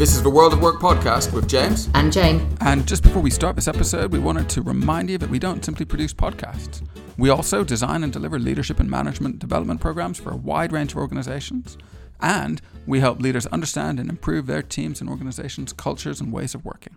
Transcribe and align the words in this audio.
This 0.00 0.14
is 0.14 0.22
the 0.22 0.30
World 0.30 0.54
of 0.54 0.62
Work 0.62 0.76
podcast 0.76 1.34
with 1.34 1.46
James 1.46 1.90
and 1.92 2.10
Jane. 2.10 2.56
And 2.62 2.88
just 2.88 3.02
before 3.02 3.20
we 3.20 3.28
start 3.28 3.54
this 3.54 3.68
episode, 3.68 4.10
we 4.10 4.18
wanted 4.18 4.48
to 4.48 4.62
remind 4.62 5.10
you 5.10 5.18
that 5.18 5.28
we 5.28 5.38
don't 5.38 5.62
simply 5.62 5.84
produce 5.84 6.14
podcasts. 6.14 6.82
We 7.18 7.28
also 7.28 7.64
design 7.64 8.02
and 8.02 8.10
deliver 8.10 8.38
leadership 8.38 8.80
and 8.80 8.90
management 8.90 9.40
development 9.40 9.82
programs 9.82 10.18
for 10.18 10.30
a 10.30 10.36
wide 10.36 10.72
range 10.72 10.92
of 10.92 10.96
organizations. 10.96 11.76
And 12.18 12.62
we 12.86 13.00
help 13.00 13.20
leaders 13.20 13.44
understand 13.48 14.00
and 14.00 14.08
improve 14.08 14.46
their 14.46 14.62
teams 14.62 15.02
and 15.02 15.10
organizations' 15.10 15.74
cultures 15.74 16.18
and 16.18 16.32
ways 16.32 16.54
of 16.54 16.64
working. 16.64 16.96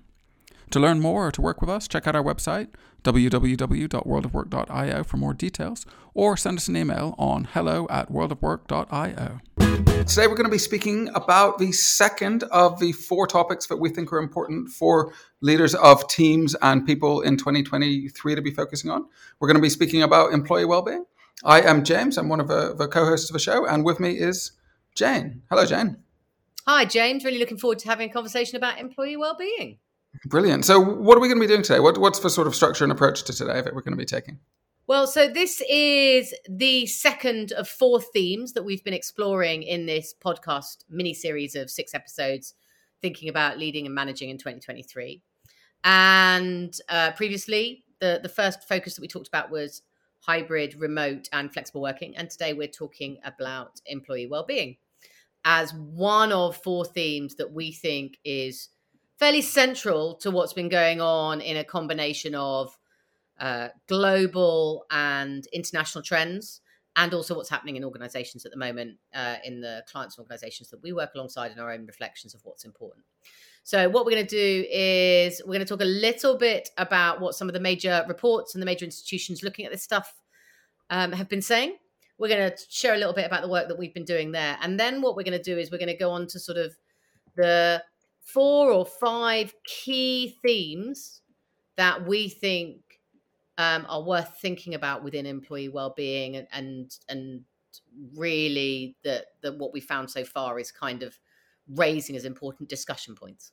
To 0.73 0.79
learn 0.79 0.99
more 1.01 1.27
or 1.27 1.31
to 1.33 1.39
work 1.39 1.61
with 1.61 1.69
us, 1.69 1.87
check 1.87 2.07
out 2.07 2.15
our 2.15 2.23
website, 2.23 2.69
www.worldofwork.io, 3.03 5.03
for 5.03 5.17
more 5.17 5.35
details, 5.35 5.85
or 6.15 6.35
send 6.35 6.57
us 6.57 6.67
an 6.67 6.75
email 6.75 7.13
on 7.19 7.43
hello 7.43 7.85
at 7.91 8.11
worldofwork.io. 8.11 9.39
Today, 10.03 10.25
we're 10.25 10.33
going 10.33 10.45
to 10.45 10.49
be 10.49 10.57
speaking 10.57 11.11
about 11.13 11.59
the 11.59 11.71
second 11.71 12.41
of 12.45 12.79
the 12.79 12.91
four 12.91 13.27
topics 13.27 13.67
that 13.67 13.77
we 13.77 13.91
think 13.91 14.11
are 14.11 14.17
important 14.17 14.69
for 14.69 15.13
leaders 15.41 15.75
of 15.75 16.07
teams 16.07 16.55
and 16.63 16.87
people 16.87 17.21
in 17.21 17.37
2023 17.37 18.33
to 18.33 18.41
be 18.41 18.49
focusing 18.49 18.89
on. 18.89 19.05
We're 19.39 19.49
going 19.49 19.57
to 19.57 19.61
be 19.61 19.69
speaking 19.69 20.01
about 20.01 20.33
employee 20.33 20.65
well-being. 20.65 21.05
I 21.43 21.61
am 21.61 21.83
James. 21.83 22.17
I'm 22.17 22.29
one 22.29 22.39
of 22.39 22.47
the, 22.47 22.73
the 22.73 22.87
co-hosts 22.87 23.29
of 23.29 23.33
the 23.33 23.39
show, 23.39 23.67
and 23.67 23.85
with 23.85 23.99
me 23.99 24.17
is 24.17 24.53
Jane. 24.95 25.43
Hello, 25.51 25.67
Jane. 25.67 25.97
Hi, 26.65 26.85
James. 26.85 27.23
Really 27.23 27.37
looking 27.37 27.59
forward 27.59 27.77
to 27.77 27.87
having 27.87 28.09
a 28.09 28.13
conversation 28.13 28.55
about 28.55 28.79
employee 28.79 29.17
well-being. 29.17 29.77
Brilliant. 30.25 30.65
So, 30.65 30.79
what 30.79 31.17
are 31.17 31.21
we 31.21 31.27
going 31.27 31.39
to 31.39 31.45
be 31.45 31.47
doing 31.47 31.63
today? 31.63 31.79
What, 31.79 31.97
what's 31.97 32.19
the 32.19 32.29
sort 32.29 32.47
of 32.47 32.55
structure 32.55 32.83
and 32.83 32.91
approach 32.91 33.23
to 33.23 33.33
today 33.33 33.61
that 33.61 33.73
we're 33.73 33.81
going 33.81 33.93
to 33.93 33.97
be 33.97 34.05
taking? 34.05 34.39
Well, 34.85 35.07
so 35.07 35.29
this 35.29 35.61
is 35.69 36.33
the 36.49 36.85
second 36.87 37.53
of 37.53 37.69
four 37.69 38.01
themes 38.01 38.53
that 38.53 38.63
we've 38.63 38.83
been 38.83 38.93
exploring 38.93 39.63
in 39.63 39.85
this 39.85 40.13
podcast 40.13 40.83
mini 40.89 41.13
series 41.13 41.55
of 41.55 41.69
six 41.69 41.93
episodes, 41.93 42.53
thinking 43.01 43.29
about 43.29 43.57
leading 43.57 43.85
and 43.85 43.95
managing 43.95 44.29
in 44.29 44.37
2023. 44.37 45.21
And 45.85 46.77
uh, 46.89 47.11
previously, 47.11 47.85
the 47.99 48.19
the 48.21 48.29
first 48.29 48.67
focus 48.67 48.95
that 48.95 49.01
we 49.01 49.07
talked 49.07 49.27
about 49.27 49.49
was 49.49 49.81
hybrid, 50.19 50.75
remote, 50.79 51.27
and 51.33 51.51
flexible 51.51 51.81
working. 51.81 52.15
And 52.15 52.29
today 52.29 52.53
we're 52.53 52.67
talking 52.67 53.17
about 53.25 53.81
employee 53.85 54.27
well-being 54.27 54.77
as 55.45 55.73
one 55.73 56.31
of 56.31 56.55
four 56.57 56.85
themes 56.85 57.35
that 57.35 57.51
we 57.51 57.71
think 57.71 58.17
is 58.23 58.69
fairly 59.23 59.41
central 59.41 60.15
to 60.15 60.29
what's 60.29 60.51
been 60.51 60.67
going 60.67 60.99
on 60.99 61.39
in 61.39 61.55
a 61.55 61.63
combination 61.63 62.35
of 62.35 62.77
uh, 63.39 63.69
global 63.87 64.85
and 64.91 65.47
international 65.53 66.03
trends, 66.03 66.59
and 66.97 67.13
also 67.13 67.33
what's 67.33 67.49
happening 67.49 67.77
in 67.77 67.85
organizations 67.85 68.45
at 68.45 68.51
the 68.51 68.57
moment 68.57 68.97
uh, 69.15 69.37
in 69.45 69.61
the 69.61 69.81
clients 69.89 70.17
and 70.17 70.25
organizations 70.25 70.69
that 70.69 70.83
we 70.83 70.91
work 70.91 71.11
alongside 71.15 71.53
in 71.53 71.59
our 71.59 71.71
own 71.71 71.85
reflections 71.85 72.35
of 72.35 72.41
what's 72.43 72.65
important. 72.65 73.05
So, 73.63 73.87
what 73.87 74.05
we're 74.05 74.11
going 74.11 74.27
to 74.27 74.29
do 74.29 74.65
is 74.69 75.41
we're 75.45 75.53
going 75.53 75.65
to 75.65 75.73
talk 75.73 75.79
a 75.79 75.85
little 75.85 76.37
bit 76.37 76.71
about 76.77 77.21
what 77.21 77.33
some 77.33 77.47
of 77.47 77.53
the 77.53 77.61
major 77.61 78.03
reports 78.09 78.55
and 78.55 78.61
the 78.61 78.65
major 78.65 78.83
institutions 78.83 79.41
looking 79.41 79.63
at 79.63 79.71
this 79.71 79.83
stuff 79.83 80.13
um, 80.89 81.13
have 81.13 81.29
been 81.29 81.41
saying. 81.41 81.77
We're 82.17 82.27
going 82.27 82.51
to 82.51 82.57
share 82.67 82.93
a 82.93 82.97
little 82.97 83.13
bit 83.13 83.25
about 83.25 83.41
the 83.41 83.47
work 83.47 83.69
that 83.69 83.79
we've 83.79 83.93
been 83.93 84.03
doing 84.03 84.33
there. 84.33 84.57
And 84.61 84.77
then 84.77 85.01
what 85.01 85.15
we're 85.15 85.23
going 85.23 85.37
to 85.37 85.41
do 85.41 85.57
is 85.57 85.71
we're 85.71 85.77
going 85.77 85.87
to 85.87 85.95
go 85.95 86.11
on 86.11 86.27
to 86.27 86.39
sort 86.41 86.57
of 86.57 86.75
the 87.37 87.81
four 88.23 88.71
or 88.71 88.85
five 88.85 89.53
key 89.65 90.37
themes 90.41 91.21
that 91.75 92.07
we 92.07 92.29
think 92.29 92.77
um, 93.57 93.85
are 93.89 94.01
worth 94.01 94.37
thinking 94.41 94.73
about 94.73 95.03
within 95.03 95.25
employee 95.25 95.69
well-being 95.69 96.35
and 96.35 96.47
and, 96.51 96.97
and 97.09 97.41
really 98.15 98.95
that 99.03 99.25
that 99.41 99.57
what 99.57 99.73
we 99.73 99.79
found 99.79 100.09
so 100.09 100.23
far 100.23 100.59
is 100.59 100.71
kind 100.71 101.03
of 101.03 101.19
raising 101.67 102.15
as 102.15 102.25
important 102.25 102.69
discussion 102.69 103.15
points. 103.15 103.51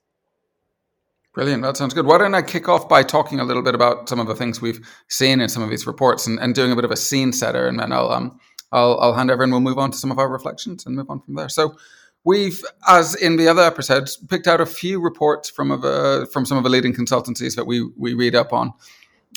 Brilliant. 1.33 1.63
That 1.63 1.77
sounds 1.77 1.95
good. 1.95 2.07
Why 2.07 2.19
don't 2.19 2.35
I 2.35 2.43
kick 2.43 2.69
off 2.69 2.89
by 2.89 3.05
talking 3.05 3.39
a 3.39 3.45
little 3.45 3.63
bit 3.63 3.75
about 3.75 4.09
some 4.09 4.19
of 4.19 4.27
the 4.27 4.35
things 4.35 4.61
we've 4.61 4.81
seen 5.09 5.41
in 5.41 5.49
some 5.49 5.63
of 5.63 5.71
these 5.71 5.87
reports 5.87 6.27
and, 6.27 6.41
and 6.41 6.57
doing 6.57 6.73
a 6.73 6.75
bit 6.75 6.85
of 6.85 6.91
a 6.91 6.97
scene 6.97 7.33
setter, 7.33 7.69
and 7.69 7.79
then 7.79 7.93
I'll 7.93 8.11
um 8.11 8.41
I'll 8.73 8.99
I'll 9.01 9.15
hand 9.15 9.31
over 9.31 9.43
and 9.43 9.53
we'll 9.53 9.61
move 9.61 9.79
on 9.79 9.93
to 9.93 9.99
some 9.99 10.11
of 10.11 10.19
our 10.19 10.29
reflections 10.29 10.87
and 10.87 10.97
move 10.97 11.09
on 11.09 11.21
from 11.21 11.37
there. 11.37 11.49
So 11.49 11.77
We've, 12.25 12.63
as 12.87 13.15
in 13.15 13.37
the 13.37 13.49
other 13.49 13.63
episodes, 13.63 14.17
picked 14.17 14.47
out 14.47 14.61
a 14.61 14.67
few 14.67 15.01
reports 15.01 15.49
from 15.49 15.71
a, 15.71 16.27
from 16.27 16.45
some 16.45 16.59
of 16.59 16.65
the 16.65 16.71
leading 16.71 16.95
consultancies 16.95 17.57
that 17.57 17.67
we 17.67 17.89
we 17.97 18.15
read 18.15 18.35
up 18.35 18.53
on 18.53 18.75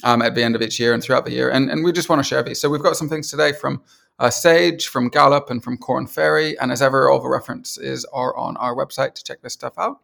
um, 0.04 0.22
at 0.22 0.36
the 0.36 0.44
end 0.44 0.56
of 0.56 0.62
each 0.62 0.80
year 0.80 0.94
and 0.94 1.02
throughout 1.02 1.26
the 1.26 1.32
year, 1.32 1.50
and, 1.50 1.70
and 1.70 1.84
we 1.84 1.92
just 1.92 2.10
want 2.10 2.20
to 2.20 2.28
share 2.28 2.44
these. 2.44 2.60
So 2.60 2.70
we've 2.70 2.82
got 2.82 2.98
some 2.98 3.08
things 3.08 3.30
today 3.30 3.54
from 3.54 3.82
uh, 4.20 4.30
Sage, 4.30 4.88
from 4.88 5.10
Gallup, 5.10 5.50
and 5.50 5.64
from 5.64 5.78
Korn 5.78 6.08
Ferry, 6.08 6.58
and 6.60 6.72
as 6.72 6.82
ever, 6.82 7.10
all 7.10 7.22
the 7.22 7.30
references 7.30 8.06
are 8.12 8.36
on 8.36 8.58
our 8.58 8.76
website 8.76 9.14
to 9.16 9.24
check 9.24 9.42
this 9.42 9.54
stuff 9.54 9.74
out. 9.78 10.00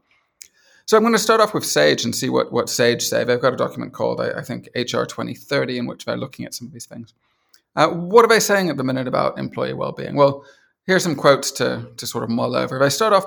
So 0.85 0.97
I'm 0.97 1.03
going 1.03 1.13
to 1.13 1.19
start 1.19 1.39
off 1.39 1.53
with 1.53 1.65
Sage 1.65 2.03
and 2.03 2.15
see 2.15 2.29
what, 2.29 2.51
what 2.51 2.67
Sage 2.67 3.03
say. 3.03 3.23
They've 3.23 3.39
got 3.39 3.53
a 3.53 3.57
document 3.57 3.93
called, 3.93 4.19
I, 4.19 4.39
I 4.39 4.41
think, 4.41 4.69
HR 4.75 5.03
2030, 5.03 5.77
in 5.77 5.85
which 5.85 6.05
they're 6.05 6.17
looking 6.17 6.45
at 6.45 6.55
some 6.55 6.67
of 6.67 6.73
these 6.73 6.87
things. 6.87 7.13
Uh, 7.75 7.89
what 7.89 8.25
are 8.25 8.27
they 8.27 8.39
saying 8.39 8.69
at 8.69 8.77
the 8.77 8.83
minute 8.83 9.07
about 9.07 9.37
employee 9.37 9.73
well-being? 9.73 10.15
Well, 10.15 10.43
here's 10.89 11.03
some 11.03 11.15
quotes 11.15 11.51
to, 11.51 11.87
to 11.97 12.07
sort 12.07 12.23
of 12.23 12.31
mull 12.31 12.55
over. 12.55 12.79
They 12.79 12.89
start 12.89 13.13
off, 13.13 13.25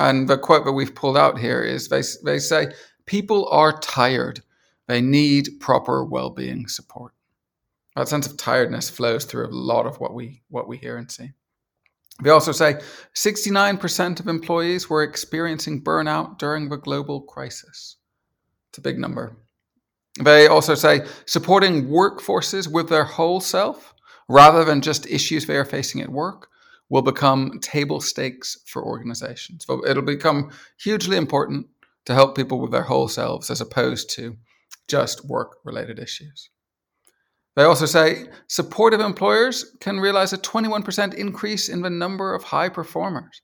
and 0.00 0.28
the 0.28 0.36
quote 0.36 0.64
that 0.64 0.72
we've 0.72 0.92
pulled 0.92 1.16
out 1.16 1.38
here 1.38 1.62
is 1.62 1.88
they, 1.88 2.02
they 2.24 2.40
say, 2.40 2.72
People 3.06 3.48
are 3.52 3.78
tired. 3.78 4.42
They 4.88 5.00
need 5.00 5.60
proper 5.60 6.04
well 6.04 6.30
being 6.30 6.66
support. 6.66 7.12
That 7.94 8.08
sense 8.08 8.26
of 8.26 8.36
tiredness 8.36 8.90
flows 8.90 9.24
through 9.24 9.46
a 9.46 9.54
lot 9.54 9.86
of 9.86 10.00
what 10.00 10.14
we, 10.14 10.42
what 10.48 10.66
we 10.66 10.78
hear 10.78 10.96
and 10.96 11.08
see. 11.08 11.30
They 12.24 12.30
also 12.30 12.50
say 12.50 12.80
69% 13.14 14.18
of 14.18 14.26
employees 14.26 14.90
were 14.90 15.04
experiencing 15.04 15.84
burnout 15.84 16.38
during 16.38 16.68
the 16.68 16.76
global 16.76 17.20
crisis. 17.20 17.98
It's 18.70 18.78
a 18.78 18.82
big 18.82 18.98
number. 18.98 19.36
They 20.20 20.48
also 20.48 20.74
say 20.74 21.06
supporting 21.24 21.86
workforces 21.86 22.66
with 22.66 22.88
their 22.88 23.04
whole 23.04 23.40
self 23.40 23.94
rather 24.28 24.64
than 24.64 24.80
just 24.80 25.06
issues 25.06 25.46
they 25.46 25.56
are 25.56 25.64
facing 25.64 26.00
at 26.00 26.08
work 26.08 26.48
will 26.88 27.02
become 27.02 27.58
table 27.60 28.00
stakes 28.00 28.58
for 28.66 28.84
organizations. 28.84 29.64
So 29.66 29.84
it'll 29.86 30.02
become 30.02 30.50
hugely 30.80 31.16
important 31.16 31.66
to 32.04 32.14
help 32.14 32.36
people 32.36 32.60
with 32.60 32.70
their 32.70 32.82
whole 32.82 33.08
selves 33.08 33.50
as 33.50 33.60
opposed 33.60 34.10
to 34.10 34.36
just 34.88 35.24
work 35.24 35.56
related 35.64 35.98
issues. 35.98 36.50
They 37.56 37.64
also 37.64 37.86
say 37.86 38.26
supportive 38.48 39.00
employers 39.00 39.64
can 39.80 39.98
realize 39.98 40.32
a 40.32 40.38
21% 40.38 41.14
increase 41.14 41.68
in 41.68 41.82
the 41.82 41.90
number 41.90 42.34
of 42.34 42.44
high 42.44 42.68
performers. 42.68 43.40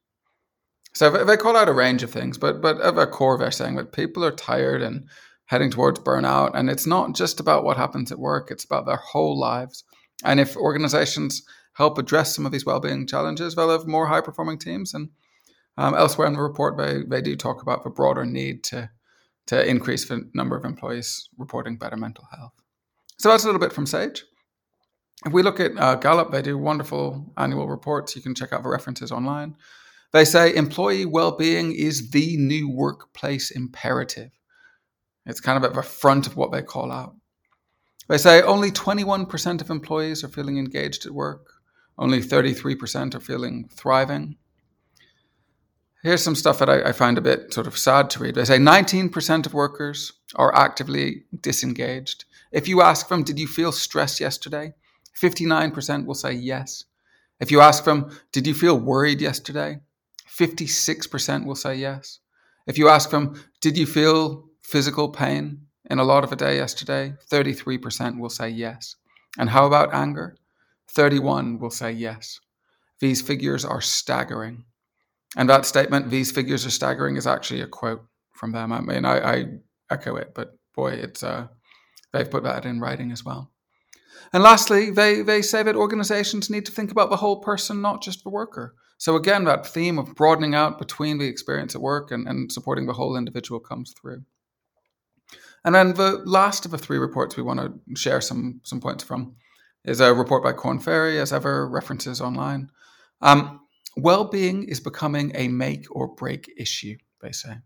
So 0.94 1.24
they 1.24 1.38
call 1.38 1.56
out 1.56 1.70
a 1.70 1.72
range 1.72 2.03
of 2.03 2.10
things, 2.10 2.36
but 2.36 2.60
but 2.60 2.78
at 2.82 2.94
their 2.94 3.06
core, 3.06 3.38
they're 3.38 3.50
saying 3.50 3.76
that 3.76 3.92
people 3.92 4.24
are 4.24 4.30
tired 4.30 4.82
and 4.82 5.09
heading 5.47 5.70
towards 5.70 6.00
burnout, 6.00 6.50
and 6.54 6.69
it's 6.69 6.86
not 6.86 7.14
just 7.14 7.41
about 7.41 7.64
what 7.64 7.78
happens 7.78 8.12
at 8.12 8.19
work; 8.19 8.50
it's 8.50 8.64
about 8.64 8.84
their 8.84 8.97
whole 8.97 9.38
lives. 9.38 9.84
And 10.22 10.38
if 10.38 10.54
organizations 10.54 11.42
help 11.75 11.99
address 11.99 12.34
some 12.34 12.47
of 12.47 12.53
these 12.53 12.66
well-being 12.66 13.06
challenges, 13.06 13.55
they'll 13.55 13.71
have 13.71 13.87
more 13.87 14.06
high-performing 14.06 14.59
teams. 14.59 14.94
And 14.94 15.10
um, 15.77 15.94
elsewhere 15.94 16.27
in 16.27 16.34
the 16.34 16.43
report, 16.43 16.77
they, 16.77 17.03
they 17.03 17.22
do 17.22 17.37
talk 17.37 17.62
about 17.62 17.84
the 17.84 17.91
broader 17.91 18.25
need 18.25 18.65
to 18.65 18.91
to 19.47 19.69
increase 19.69 20.09
the 20.09 20.31
number 20.34 20.56
of 20.56 20.65
employees 20.65 21.28
reporting 21.37 21.77
better 21.77 21.97
mental 21.97 22.28
health. 22.31 22.53
So 23.19 23.28
that's 23.28 23.44
a 23.44 23.47
little 23.47 23.60
bit 23.60 23.72
from 23.72 23.87
Sage. 23.87 24.25
If 25.25 25.33
we 25.33 25.43
look 25.43 25.60
at 25.60 25.72
uh, 25.78 25.97
Gallup, 25.97 26.31
they 26.31 26.43
do 26.43 26.59
wonderful 26.59 27.33
annual 27.37 27.69
reports. 27.69 28.16
You 28.16 28.22
can 28.22 28.34
check 28.34 28.53
out 28.53 28.62
the 28.62 28.69
references 28.69 29.12
online. 29.12 29.56
They 30.12 30.25
say 30.25 30.54
employee 30.54 31.06
well-being 31.06 31.72
is 31.72 32.10
the 32.10 32.37
new 32.37 32.69
workplace 32.69 33.50
imperative. 33.50 34.31
It's 35.25 35.41
kind 35.41 35.56
of 35.56 35.65
at 35.65 35.75
the 35.75 35.83
front 35.83 36.27
of 36.27 36.37
what 36.37 36.53
they 36.53 36.62
call 36.62 36.91
out. 36.91 37.15
They 38.09 38.19
say 38.19 38.43
only 38.43 38.71
21% 38.71 39.60
of 39.60 39.71
employees 39.71 40.25
are 40.25 40.28
feeling 40.28 40.59
engaged 40.59 41.06
at 41.06 41.12
work. 41.12 41.51
Only 42.02 42.18
33% 42.18 43.15
are 43.15 43.21
feeling 43.21 43.68
thriving. 43.72 44.34
Here's 46.03 46.21
some 46.21 46.34
stuff 46.34 46.59
that 46.59 46.68
I, 46.68 46.88
I, 46.88 46.91
find 46.91 47.16
a 47.16 47.21
bit 47.21 47.54
sort 47.54 47.68
of 47.68 47.78
sad 47.78 48.10
to 48.10 48.18
read. 48.18 48.34
They 48.34 48.44
say 48.44 48.59
19% 48.59 49.47
of 49.47 49.54
workers 49.54 50.12
are 50.34 50.53
actively 50.53 51.27
disengaged. 51.41 52.24
If 52.50 52.66
you 52.66 52.82
ask 52.82 53.06
them, 53.06 53.22
did 53.22 53.38
you 53.38 53.47
feel 53.47 53.71
stressed 53.71 54.18
yesterday? 54.18 54.74
59% 55.16 56.04
will 56.04 56.16
say 56.16 56.32
yes. 56.32 56.86
If 57.38 57.53
you 57.53 57.60
ask 57.60 57.84
them, 57.84 58.10
did 58.32 58.48
you 58.48 58.54
feel 58.54 58.77
worried 58.77 59.21
yesterday? 59.21 59.78
56% 60.28 61.47
will 61.47 61.54
say 61.54 61.77
yes. 61.77 62.18
If 62.66 62.78
you 62.78 62.88
ask 62.88 63.10
them, 63.10 63.41
did 63.60 63.78
you 63.78 63.86
feel 63.86 64.48
physical 64.65 65.09
pain 65.09 65.68
in 65.88 66.00
a 66.00 66.04
lot 66.04 66.24
of 66.24 66.32
a 66.32 66.36
day 66.36 66.56
yesterday? 66.56 67.15
33% 67.30 68.18
will 68.18 68.28
say 68.28 68.48
yes. 68.48 68.97
And 69.38 69.50
how 69.50 69.66
about 69.66 69.94
anger? 69.94 70.36
31 70.94 71.59
will 71.59 71.71
say 71.71 71.92
yes. 71.92 72.39
These 73.00 73.22
figures 73.22 73.65
are 73.65 73.80
staggering. 73.80 74.65
And 75.36 75.48
that 75.48 75.66
statement, 75.66 76.10
these 76.10 76.30
figures 76.30 76.66
are 76.66 76.71
staggering, 76.71 77.16
is 77.16 77.27
actually 77.27 77.62
a 77.62 77.66
quote 77.66 78.04
from 78.34 78.53
them. 78.53 78.72
I 78.72 78.80
mean, 78.80 79.04
I, 79.04 79.18
I 79.18 79.44
echo 79.91 80.16
it, 80.16 80.33
but 80.34 80.56
boy, 80.74 80.92
it's 80.92 81.22
uh, 81.22 81.48
they've 82.12 82.30
put 82.30 82.44
that 82.44 82.66
in 82.66 82.80
writing 82.80 83.12
as 83.12 83.24
well. 83.24 83.50
And 84.33 84.42
lastly, 84.42 84.91
they, 84.91 85.22
they 85.22 85.42
say 85.42 85.62
that 85.62 85.77
organizations 85.77 86.50
need 86.50 86.66
to 86.66 86.72
think 86.72 86.91
about 86.91 87.10
the 87.10 87.16
whole 87.16 87.41
person, 87.41 87.83
not 87.83 88.03
just 88.03 88.22
the 88.22 88.30
worker. 88.30 88.74
So 88.98 89.16
again, 89.16 89.44
that 89.44 89.66
theme 89.66 89.98
of 89.98 90.15
broadening 90.15 90.54
out 90.54 90.78
between 90.78 91.18
the 91.18 91.27
experience 91.27 91.74
at 91.74 91.80
work 91.80 92.10
and, 92.10 92.28
and 92.28 92.53
supporting 92.53 92.86
the 92.86 92.92
whole 92.92 93.16
individual 93.16 93.59
comes 93.59 93.92
through. 94.00 94.22
And 95.65 95.74
then 95.74 95.94
the 95.94 96.22
last 96.24 96.65
of 96.65 96.71
the 96.71 96.78
three 96.78 96.98
reports 96.98 97.36
we 97.36 97.42
want 97.42 97.60
to 97.60 97.97
share 97.97 98.21
some 98.21 98.60
some 98.65 98.80
points 98.80 99.04
from 99.04 99.36
is 99.84 100.00
a 100.00 100.14
report 100.14 100.42
by 100.42 100.52
Korn 100.52 100.78
Ferry, 100.78 101.18
as 101.18 101.32
ever, 101.32 101.68
references 101.68 102.20
online. 102.20 102.70
Um, 103.20 103.60
well-being 103.96 104.64
is 104.64 104.80
becoming 104.80 105.32
a 105.34 105.48
make 105.48 105.86
or 105.90 106.14
break 106.14 106.50
issue, 106.56 106.96
they 107.20 107.32
say. 107.32 107.56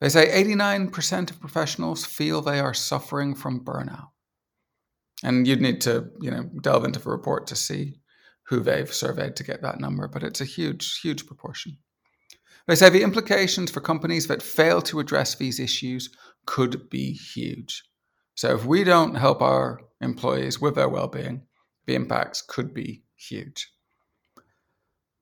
They 0.00 0.08
say 0.08 0.28
89% 0.42 1.30
of 1.30 1.40
professionals 1.40 2.04
feel 2.04 2.40
they 2.40 2.60
are 2.60 2.74
suffering 2.74 3.34
from 3.34 3.64
burnout. 3.64 4.08
And 5.24 5.46
you'd 5.46 5.60
need 5.60 5.80
to, 5.82 6.10
you 6.20 6.30
know, 6.30 6.44
delve 6.62 6.84
into 6.84 7.00
the 7.00 7.10
report 7.10 7.48
to 7.48 7.56
see 7.56 8.00
who 8.44 8.60
they've 8.60 8.92
surveyed 8.92 9.36
to 9.36 9.44
get 9.44 9.62
that 9.62 9.80
number, 9.80 10.08
but 10.08 10.22
it's 10.22 10.40
a 10.40 10.44
huge, 10.46 11.00
huge 11.00 11.26
proportion. 11.26 11.78
They 12.66 12.76
say 12.76 12.88
the 12.90 13.02
implications 13.02 13.70
for 13.70 13.80
companies 13.80 14.26
that 14.28 14.42
fail 14.42 14.80
to 14.82 15.00
address 15.00 15.34
these 15.34 15.58
issues 15.58 16.10
could 16.46 16.88
be 16.90 17.12
huge. 17.12 17.82
So 18.38 18.54
if 18.54 18.64
we 18.64 18.84
don't 18.84 19.16
help 19.16 19.42
our 19.42 19.80
employees 20.00 20.60
with 20.60 20.76
their 20.76 20.88
well-being, 20.88 21.42
the 21.86 21.96
impacts 21.96 22.40
could 22.40 22.72
be 22.72 23.02
huge. 23.16 23.68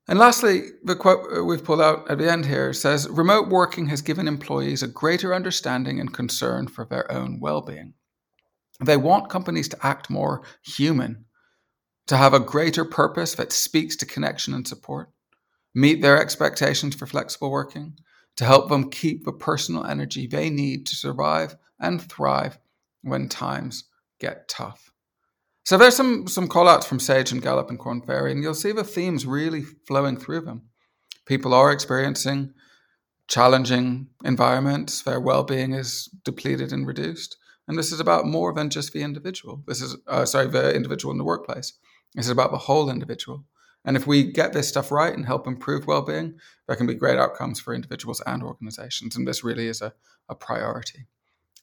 And 0.06 0.18
lastly, 0.18 0.64
the 0.84 0.96
quote 0.96 1.46
we've 1.46 1.64
pulled 1.64 1.80
out 1.80 2.10
at 2.10 2.18
the 2.18 2.30
end 2.30 2.44
here 2.44 2.74
says 2.74 3.08
remote 3.08 3.48
working 3.48 3.86
has 3.86 4.02
given 4.02 4.28
employees 4.28 4.82
a 4.82 4.86
greater 4.86 5.34
understanding 5.34 5.98
and 5.98 6.12
concern 6.12 6.68
for 6.68 6.84
their 6.84 7.10
own 7.10 7.40
well-being. 7.40 7.94
They 8.84 8.98
want 8.98 9.30
companies 9.30 9.70
to 9.70 9.78
act 9.86 10.10
more 10.10 10.42
human, 10.62 11.24
to 12.08 12.18
have 12.18 12.34
a 12.34 12.38
greater 12.38 12.84
purpose 12.84 13.34
that 13.36 13.50
speaks 13.50 13.96
to 13.96 14.04
connection 14.04 14.52
and 14.52 14.68
support, 14.68 15.08
meet 15.74 16.02
their 16.02 16.20
expectations 16.20 16.94
for 16.94 17.06
flexible 17.06 17.50
working, 17.50 17.96
to 18.36 18.44
help 18.44 18.68
them 18.68 18.90
keep 18.90 19.24
the 19.24 19.32
personal 19.32 19.86
energy 19.86 20.26
they 20.26 20.50
need 20.50 20.84
to 20.84 20.94
survive 20.94 21.56
and 21.80 22.02
thrive 22.02 22.58
when 23.06 23.28
times 23.28 23.84
get 24.20 24.48
tough. 24.48 24.90
So 25.64 25.76
there's 25.76 25.96
some 25.96 26.28
some 26.28 26.48
callouts 26.48 26.84
from 26.84 27.00
Sage 27.00 27.32
and 27.32 27.42
Gallup 27.42 27.70
and 27.70 27.78
Korn 27.78 28.02
Ferry, 28.02 28.32
and 28.32 28.42
you'll 28.42 28.54
see 28.54 28.72
the 28.72 28.84
themes 28.84 29.26
really 29.26 29.62
flowing 29.62 30.16
through 30.16 30.42
them. 30.42 30.62
People 31.26 31.54
are 31.54 31.72
experiencing 31.72 32.52
challenging 33.28 34.08
environments, 34.24 35.02
their 35.02 35.20
well-being 35.20 35.72
is 35.72 36.08
depleted 36.24 36.72
and 36.72 36.86
reduced. 36.86 37.36
And 37.68 37.76
this 37.76 37.90
is 37.90 37.98
about 37.98 38.26
more 38.26 38.52
than 38.52 38.70
just 38.70 38.92
the 38.92 39.02
individual. 39.02 39.64
This 39.66 39.82
is 39.82 39.96
uh, 40.06 40.24
sorry, 40.24 40.46
the 40.46 40.74
individual 40.74 41.10
in 41.12 41.18
the 41.18 41.24
workplace. 41.24 41.72
This 42.14 42.26
is 42.26 42.30
about 42.30 42.52
the 42.52 42.58
whole 42.58 42.88
individual. 42.88 43.44
And 43.84 43.96
if 43.96 44.06
we 44.06 44.32
get 44.32 44.52
this 44.52 44.68
stuff 44.68 44.90
right 44.90 45.14
and 45.14 45.26
help 45.26 45.46
improve 45.46 45.86
well-being, 45.86 46.38
there 46.66 46.76
can 46.76 46.86
be 46.86 46.94
great 46.94 47.18
outcomes 47.18 47.60
for 47.60 47.74
individuals 47.74 48.22
and 48.26 48.42
organizations. 48.42 49.16
And 49.16 49.26
this 49.26 49.44
really 49.44 49.66
is 49.66 49.80
a, 49.82 49.92
a 50.28 50.34
priority. 50.34 51.06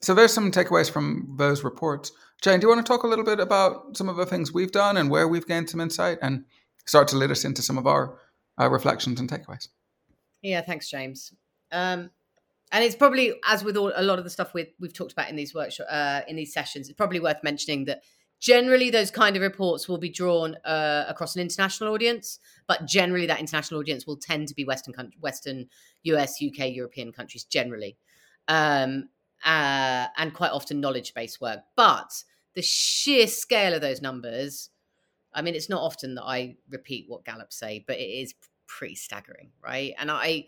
So 0.03 0.13
there's 0.13 0.33
some 0.33 0.51
takeaways 0.51 0.91
from 0.91 1.33
those 1.37 1.63
reports. 1.63 2.11
Jane, 2.41 2.59
do 2.59 2.65
you 2.65 2.69
want 2.69 2.85
to 2.85 2.91
talk 2.91 3.03
a 3.03 3.07
little 3.07 3.23
bit 3.23 3.39
about 3.39 3.95
some 3.95 4.09
of 4.09 4.17
the 4.17 4.25
things 4.25 4.53
we've 4.53 4.71
done 4.71 4.97
and 4.97 5.09
where 5.09 5.29
we've 5.29 5.47
gained 5.47 5.69
some 5.69 5.79
insight 5.79 6.17
and 6.21 6.43
start 6.85 7.07
to 7.07 7.15
lead 7.15 7.31
us 7.31 7.45
into 7.45 7.61
some 7.61 7.77
of 7.77 7.87
our 7.87 8.19
uh, 8.59 8.69
reflections 8.69 9.21
and 9.21 9.31
takeaways? 9.31 9.69
Yeah, 10.41 10.59
thanks, 10.59 10.89
James. 10.89 11.33
Um, 11.71 12.09
and 12.73 12.83
it's 12.83 12.97
probably 12.97 13.35
as 13.47 13.63
with 13.63 13.77
all, 13.77 13.93
a 13.95 14.03
lot 14.03 14.17
of 14.19 14.25
the 14.25 14.29
stuff 14.29 14.53
we've, 14.53 14.73
we've 14.77 14.93
talked 14.93 15.13
about 15.13 15.29
in 15.29 15.37
these 15.37 15.55
workshop 15.55 15.87
uh, 15.89 16.19
in 16.27 16.35
these 16.35 16.53
sessions, 16.53 16.89
it's 16.89 16.97
probably 16.97 17.21
worth 17.21 17.41
mentioning 17.41 17.85
that 17.85 18.03
generally 18.41 18.89
those 18.89 19.09
kind 19.09 19.37
of 19.37 19.41
reports 19.41 19.87
will 19.87 19.99
be 19.99 20.09
drawn 20.09 20.57
uh, 20.65 21.05
across 21.07 21.33
an 21.37 21.41
international 21.41 21.93
audience 21.93 22.39
but 22.67 22.85
generally 22.85 23.25
that 23.25 23.39
international 23.39 23.79
audience 23.79 24.05
will 24.05 24.17
tend 24.17 24.49
to 24.49 24.53
be 24.53 24.65
western 24.65 24.93
western 25.21 25.69
us 26.03 26.43
uk 26.45 26.57
european 26.57 27.13
countries 27.13 27.45
generally 27.45 27.95
um, 28.49 29.07
uh, 29.45 30.07
and 30.17 30.33
quite 30.33 30.51
often 30.51 30.79
knowledge 30.79 31.13
based 31.13 31.41
work 31.41 31.59
but 31.75 32.23
the 32.55 32.61
sheer 32.61 33.27
scale 33.27 33.73
of 33.73 33.81
those 33.81 34.01
numbers 34.01 34.69
i 35.33 35.41
mean 35.41 35.55
it's 35.55 35.69
not 35.69 35.81
often 35.81 36.15
that 36.15 36.23
i 36.23 36.55
repeat 36.69 37.05
what 37.07 37.25
gallup 37.25 37.51
say 37.51 37.83
but 37.87 37.97
it 37.97 38.03
is 38.03 38.33
pretty 38.67 38.95
staggering 38.95 39.51
right 39.61 39.93
and 39.97 40.09
i 40.09 40.45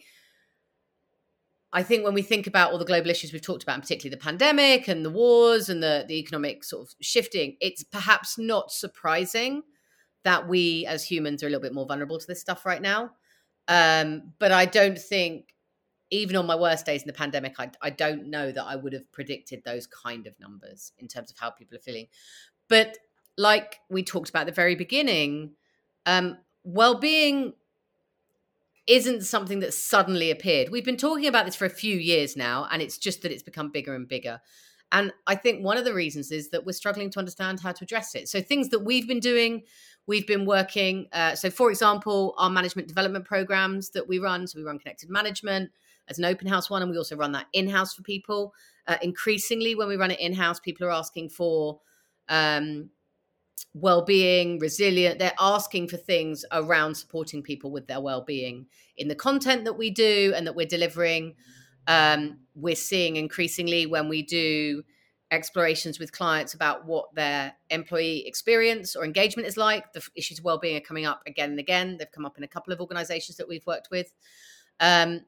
I 1.76 1.84
think 1.84 2.06
when 2.06 2.14
we 2.14 2.22
think 2.22 2.48
about 2.48 2.72
all 2.72 2.78
the 2.78 2.86
global 2.86 3.10
issues 3.10 3.34
we've 3.34 3.42
talked 3.42 3.64
about, 3.64 3.74
and 3.74 3.84
particularly 3.84 4.16
the 4.16 4.24
pandemic 4.24 4.88
and 4.88 5.04
the 5.04 5.10
wars 5.10 5.68
and 5.68 5.84
the, 5.84 6.06
the 6.08 6.18
economic 6.18 6.64
sort 6.64 6.88
of 6.88 6.96
shifting, 7.02 7.58
it's 7.60 7.84
perhaps 7.84 8.38
not 8.38 8.72
surprising 8.72 9.62
that 10.24 10.48
we 10.48 10.86
as 10.86 11.04
humans 11.04 11.44
are 11.44 11.48
a 11.48 11.50
little 11.50 11.62
bit 11.62 11.74
more 11.74 11.86
vulnerable 11.86 12.18
to 12.18 12.28
this 12.28 12.40
stuff 12.40 12.66
right 12.66 12.82
now. 12.82 13.12
Um, 13.68 14.32
but 14.40 14.54
I 14.54 14.66
don't 14.66 14.98
think, 14.98 15.54
even 16.12 16.36
on 16.36 16.46
my 16.46 16.56
worst 16.56 16.86
days 16.86 17.02
in 17.02 17.08
the 17.08 17.14
pandemic, 17.14 17.56
I, 17.60 17.72
I 17.82 17.90
don't 17.90 18.28
know 18.28 18.52
that 18.52 18.64
I 18.64 18.76
would 18.76 18.94
have 18.94 19.12
predicted 19.12 19.64
those 19.64 19.88
kind 19.88 20.28
of 20.28 20.40
numbers 20.40 20.92
in 20.98 21.08
terms 21.08 21.32
of 21.32 21.38
how 21.38 21.50
people 21.50 21.76
are 21.76 21.82
feeling. 21.82 22.08
But 22.70 22.98
like 23.38 23.80
we 23.90 24.04
talked 24.04 24.30
about 24.30 24.42
at 24.42 24.48
the 24.48 24.54
very 24.54 24.76
beginning, 24.76 25.52
um, 26.06 26.38
well-being 26.64 27.54
isn't 28.88 29.24
something 29.24 29.60
that 29.60 29.74
suddenly 29.74 30.30
appeared. 30.30 30.70
We've 30.70 30.86
been 30.86 30.98
talking 30.98 31.26
about 31.26 31.46
this 31.46 31.56
for 31.56 31.66
a 31.66 31.70
few 31.70 31.96
years 31.98 32.38
now, 32.38 32.68
and 32.72 32.82
it's 32.82 32.98
just 32.98 33.24
that 33.24 33.32
it's 33.32 33.44
become 33.44 33.72
bigger 33.72 33.96
and 33.96 34.08
bigger. 34.08 34.42
And 34.92 35.12
I 35.26 35.36
think 35.36 35.64
one 35.64 35.78
of 35.78 35.86
the 35.86 35.94
reasons 35.94 36.32
is 36.32 36.50
that 36.50 36.66
we're 36.66 36.74
struggling 36.74 37.10
to 37.12 37.20
understand 37.20 37.60
how 37.60 37.72
to 37.72 37.84
address 37.84 38.14
it. 38.14 38.30
So, 38.30 38.42
things 38.42 38.70
that 38.70 38.80
we've 38.80 39.08
been 39.08 39.20
doing, 39.20 39.64
we've 40.06 40.28
been 40.28 40.46
working. 40.46 41.08
Uh, 41.12 41.34
so, 41.34 41.50
for 41.50 41.72
example, 41.72 42.36
our 42.38 42.52
management 42.52 42.88
development 42.88 43.26
programs 43.26 43.90
that 43.90 44.08
we 44.08 44.20
run. 44.20 44.46
So, 44.46 44.60
we 44.60 44.66
run 44.66 44.78
Connected 44.78 45.10
Management 45.10 45.72
as 46.08 46.20
an 46.20 46.26
open 46.26 46.48
house 46.48 46.70
one, 46.70 46.82
and 46.82 46.92
we 46.92 46.98
also 46.98 47.16
run 47.16 47.32
that 47.34 47.48
in 47.54 47.68
house 47.68 47.94
for 47.94 48.02
people. 48.02 48.54
Uh, 48.88 48.98
increasingly, 49.02 49.76
when 49.76 49.88
we 49.88 49.96
run 49.96 50.12
it 50.12 50.20
in 50.20 50.34
house, 50.34 50.60
people 50.60 50.86
are 50.88 50.92
asking 50.92 51.30
for 51.30 51.80
um, 52.30 52.90
well-being 53.74 54.58
resilient 54.60 55.20
they're 55.20 55.34
asking 55.40 55.88
for 55.88 55.98
things 55.98 56.46
around 56.54 56.96
supporting 56.96 57.44
people 57.44 57.72
with 57.72 57.88
their 57.88 58.00
well-being 58.00 58.66
in 58.98 59.10
the 59.10 59.16
content 59.16 59.66
that 59.66 59.78
we 59.78 59.90
do 59.90 60.34
and 60.36 60.48
that 60.48 60.56
we're 60.56 60.66
delivering. 60.66 61.36
Um, 61.88 62.40
we're 62.56 62.76
seeing 62.76 63.18
increasingly 63.18 63.86
when 63.86 64.08
we 64.08 64.24
do 64.24 64.84
explorations 65.30 66.00
with 66.00 66.12
clients 66.12 66.54
about 66.54 66.86
what 66.86 67.14
their 67.16 67.54
employee 67.70 68.26
experience 68.26 68.96
or 68.96 69.04
engagement 69.04 69.48
is 69.48 69.58
like 69.58 69.92
the 69.92 70.02
issues 70.16 70.40
of 70.40 70.46
well-being 70.46 70.78
are 70.78 70.82
coming 70.82 71.06
up 71.06 71.22
again 71.28 71.50
and 71.50 71.60
again. 71.60 71.98
They've 71.98 72.12
come 72.12 72.26
up 72.26 72.38
in 72.38 72.44
a 72.44 72.48
couple 72.48 72.72
of 72.72 72.80
organizations 72.80 73.38
that 73.38 73.48
we've 73.48 73.66
worked 73.66 73.90
with. 73.92 74.14
Um, 74.80 75.22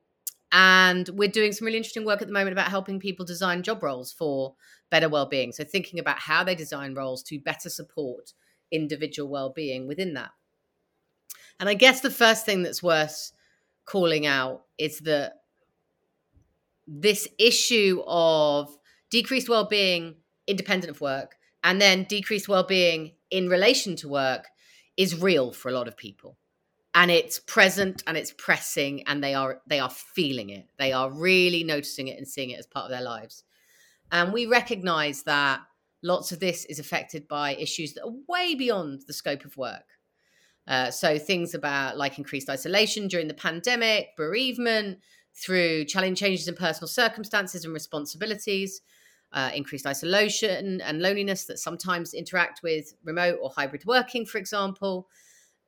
and 0.51 1.09
we're 1.09 1.27
doing 1.27 1.51
some 1.51 1.65
really 1.65 1.77
interesting 1.77 2.05
work 2.05 2.21
at 2.21 2.27
the 2.27 2.33
moment 2.33 2.53
about 2.53 2.69
helping 2.69 2.99
people 2.99 3.25
design 3.25 3.63
job 3.63 3.83
roles 3.83 4.13
for 4.13 4.55
better 4.89 5.09
well-being. 5.09 5.51
So 5.51 5.63
thinking 5.63 5.99
about 5.99 6.19
how 6.19 6.43
they 6.43 6.55
design 6.55 6.93
roles 6.93 7.23
to 7.23 7.39
better 7.39 7.69
support 7.69 8.33
individual 8.71 9.29
well-being 9.29 9.87
within 9.87 10.13
that. 10.13 10.31
And 11.59 11.67
i 11.69 11.73
guess 11.73 12.01
the 12.01 12.11
first 12.11 12.45
thing 12.45 12.63
that's 12.63 12.83
worth 12.83 13.31
calling 13.85 14.25
out 14.25 14.63
is 14.77 14.99
that 14.99 15.33
this 16.85 17.27
issue 17.37 18.03
of 18.05 18.77
decreased 19.09 19.49
well-being 19.49 20.15
independent 20.45 20.91
of 20.91 21.01
work 21.01 21.35
and 21.63 21.81
then 21.81 22.03
decreased 22.03 22.47
well-being 22.47 23.13
in 23.31 23.49
relation 23.49 23.95
to 23.97 24.07
work 24.07 24.47
is 24.95 25.19
real 25.19 25.51
for 25.51 25.69
a 25.69 25.73
lot 25.73 25.87
of 25.87 25.97
people 25.97 26.37
and 26.97 27.11
it's 27.11 27.37
present 27.37 28.03
and 28.07 28.17
it's 28.17 28.33
pressing 28.39 29.03
and 29.07 29.23
they 29.23 29.35
are 29.35 29.61
they 29.67 29.79
are 29.79 29.89
feeling 29.89 30.49
it. 30.49 30.67
They 30.79 30.93
are 30.93 31.11
really 31.11 31.63
noticing 31.63 32.07
it 32.07 32.17
and 32.17 32.27
seeing 32.27 32.49
it 32.49 32.57
as 32.57 32.65
part 32.65 32.85
of 32.85 32.89
their 32.89 33.03
lives. 33.03 33.43
And 34.11 34.33
we 34.33 34.47
recognize 34.47 35.21
that 35.23 35.61
lots 36.01 36.31
of 36.31 36.39
this 36.39 36.65
is 36.65 36.79
affected 36.79 37.27
by 37.27 37.53
issues 37.53 37.93
that 37.93 38.03
are 38.03 38.13
way 38.27 38.55
beyond 38.55 39.03
the 39.05 39.13
scope 39.13 39.45
of 39.45 39.55
work. 39.57 39.83
Uh, 40.67 40.89
so 40.89 41.19
things 41.19 41.53
about 41.53 41.97
like 41.97 42.17
increased 42.17 42.49
isolation 42.49 43.07
during 43.07 43.27
the 43.27 43.33
pandemic 43.35 44.17
bereavement 44.17 44.97
through 45.35 45.85
challenge 45.85 46.19
changes 46.19 46.47
in 46.47 46.55
personal 46.55 46.87
circumstances 46.87 47.63
and 47.63 47.75
responsibilities 47.75 48.81
uh, 49.33 49.51
increased 49.53 49.85
isolation 49.85 50.81
and 50.81 50.99
loneliness 50.99 51.45
that 51.45 51.59
sometimes 51.59 52.15
interact 52.15 52.61
with 52.63 52.95
remote 53.03 53.37
or 53.39 53.51
hybrid 53.51 53.85
working 53.85 54.25
for 54.25 54.39
example. 54.39 55.07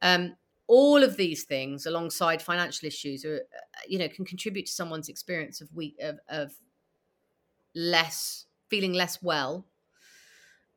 Um, 0.01 0.35
all 0.69 1.03
of 1.03 1.17
these 1.17 1.45
things 1.45 1.87
alongside 1.87 2.43
financial 2.43 2.87
issues 2.87 3.25
are 3.25 3.37
uh, 3.37 3.79
you 3.87 3.97
know 3.97 4.07
can 4.07 4.23
contribute 4.23 4.67
to 4.67 4.71
someone's 4.71 5.09
experience 5.09 5.61
of 5.61 5.73
weak 5.73 5.95
of, 5.99 6.19
of 6.29 6.53
less 7.75 8.45
feeling 8.69 8.93
less 8.93 9.21
well 9.21 9.65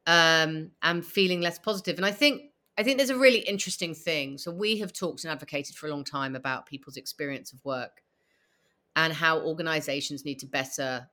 um 0.06 0.70
and 0.82 1.06
feeling 1.06 1.40
less 1.40 1.58
positive. 1.58 1.98
And 1.98 2.06
i 2.06 2.10
think 2.10 2.52
i 2.78 2.82
think 2.82 2.96
there's 2.96 3.10
a 3.10 3.18
really 3.18 3.40
interesting 3.40 3.94
thing. 3.94 4.38
So 4.38 4.50
we 4.50 4.78
have 4.78 4.94
talked 4.94 5.24
and 5.24 5.30
advocated 5.30 5.76
for 5.76 5.86
a 5.86 5.90
long 5.90 6.04
time 6.04 6.34
about 6.34 6.66
people's 6.66 6.96
experience 6.96 7.52
of 7.52 7.62
work 7.62 8.02
and 8.96 9.12
how 9.12 9.40
organizations 9.40 10.24
need 10.24 10.38
to 10.38 10.46
better 10.46 11.06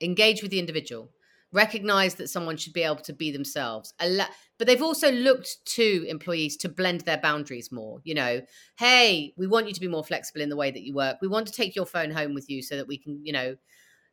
engage 0.00 0.42
with 0.42 0.52
the 0.52 0.60
individual 0.60 1.10
recognize 1.52 2.16
that 2.16 2.28
someone 2.28 2.56
should 2.56 2.72
be 2.72 2.82
able 2.82 2.96
to 2.96 3.12
be 3.12 3.30
themselves. 3.30 3.94
But 3.98 4.66
they've 4.66 4.82
also 4.82 5.10
looked 5.12 5.64
to 5.74 6.06
employees 6.08 6.56
to 6.58 6.68
blend 6.68 7.02
their 7.02 7.18
boundaries 7.18 7.70
more 7.70 8.00
you 8.04 8.14
know. 8.14 8.40
Hey 8.78 9.34
we 9.36 9.46
want 9.46 9.68
you 9.68 9.74
to 9.74 9.80
be 9.80 9.88
more 9.88 10.04
flexible 10.04 10.40
in 10.40 10.48
the 10.48 10.56
way 10.56 10.70
that 10.70 10.82
you 10.82 10.94
work. 10.94 11.18
We 11.20 11.28
want 11.28 11.46
to 11.46 11.52
take 11.52 11.76
your 11.76 11.86
phone 11.86 12.10
home 12.10 12.34
with 12.34 12.50
you 12.50 12.62
so 12.62 12.76
that 12.76 12.88
we 12.88 12.98
can 12.98 13.20
you 13.24 13.32
know 13.32 13.56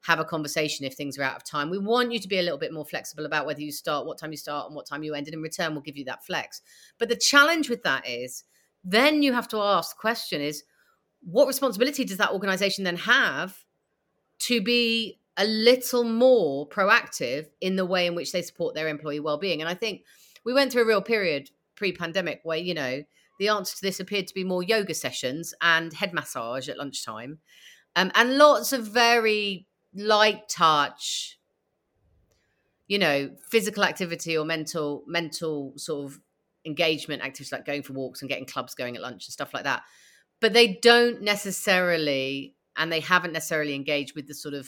have 0.03 0.19
a 0.19 0.25
conversation 0.25 0.85
if 0.85 0.95
things 0.95 1.17
are 1.17 1.23
out 1.23 1.37
of 1.37 1.45
time. 1.45 1.69
We 1.69 1.77
want 1.77 2.11
you 2.11 2.19
to 2.19 2.27
be 2.27 2.37
a 2.37 2.41
little 2.41 2.57
bit 2.57 2.73
more 2.73 2.85
flexible 2.85 3.25
about 3.25 3.45
whether 3.45 3.61
you 3.61 3.71
start 3.71 4.05
what 4.05 4.17
time 4.17 4.31
you 4.31 4.37
start 4.37 4.67
and 4.67 4.75
what 4.75 4.85
time 4.85 5.03
you 5.03 5.13
end 5.13 5.27
and 5.27 5.33
in 5.33 5.41
return 5.41 5.73
we'll 5.73 5.81
give 5.81 5.97
you 5.97 6.05
that 6.05 6.25
flex. 6.25 6.61
But 6.99 7.09
the 7.09 7.15
challenge 7.15 7.69
with 7.69 7.83
that 7.83 8.07
is 8.07 8.43
then 8.83 9.23
you 9.23 9.33
have 9.33 9.47
to 9.49 9.57
ask 9.61 9.95
the 9.95 10.01
question 10.01 10.41
is 10.41 10.63
what 11.21 11.47
responsibility 11.47 12.03
does 12.03 12.17
that 12.17 12.31
organization 12.31 12.83
then 12.83 12.97
have 12.97 13.63
to 14.39 14.61
be 14.61 15.19
a 15.37 15.45
little 15.45 16.03
more 16.03 16.67
proactive 16.67 17.47
in 17.59 17.75
the 17.75 17.85
way 17.85 18.05
in 18.05 18.15
which 18.15 18.31
they 18.31 18.41
support 18.41 18.75
their 18.75 18.87
employee 18.87 19.19
well-being. 19.19 19.61
And 19.61 19.69
i 19.69 19.73
think 19.73 20.03
we 20.45 20.53
went 20.53 20.71
through 20.71 20.83
a 20.83 20.87
real 20.87 21.01
period 21.01 21.49
pre-pandemic 21.75 22.41
where 22.43 22.57
you 22.57 22.73
know 22.73 23.03
the 23.39 23.47
answer 23.47 23.75
to 23.75 23.81
this 23.81 23.99
appeared 23.99 24.27
to 24.27 24.33
be 24.33 24.43
more 24.43 24.61
yoga 24.61 24.93
sessions 24.93 25.53
and 25.61 25.91
head 25.93 26.13
massage 26.13 26.69
at 26.69 26.77
lunchtime. 26.77 27.39
Um, 27.95 28.11
and 28.13 28.37
lots 28.37 28.73
of 28.73 28.87
very 28.87 29.67
light 29.95 30.49
touch 30.49 31.39
you 32.87 32.99
know 32.99 33.29
physical 33.49 33.83
activity 33.83 34.37
or 34.37 34.45
mental 34.45 35.03
mental 35.07 35.73
sort 35.77 36.11
of 36.11 36.19
engagement 36.65 37.21
activities 37.21 37.51
like 37.51 37.65
going 37.65 37.83
for 37.83 37.93
walks 37.93 38.21
and 38.21 38.29
getting 38.29 38.45
clubs 38.45 38.75
going 38.75 38.95
at 38.95 39.01
lunch 39.01 39.27
and 39.27 39.33
stuff 39.33 39.53
like 39.53 39.63
that. 39.63 39.83
But 40.39 40.53
they 40.53 40.79
don't 40.81 41.21
necessarily 41.21 42.55
and 42.75 42.91
they 42.91 42.99
haven't 42.99 43.33
necessarily 43.33 43.75
engaged 43.75 44.15
with 44.15 44.27
the 44.27 44.33
sort 44.33 44.53
of 44.53 44.67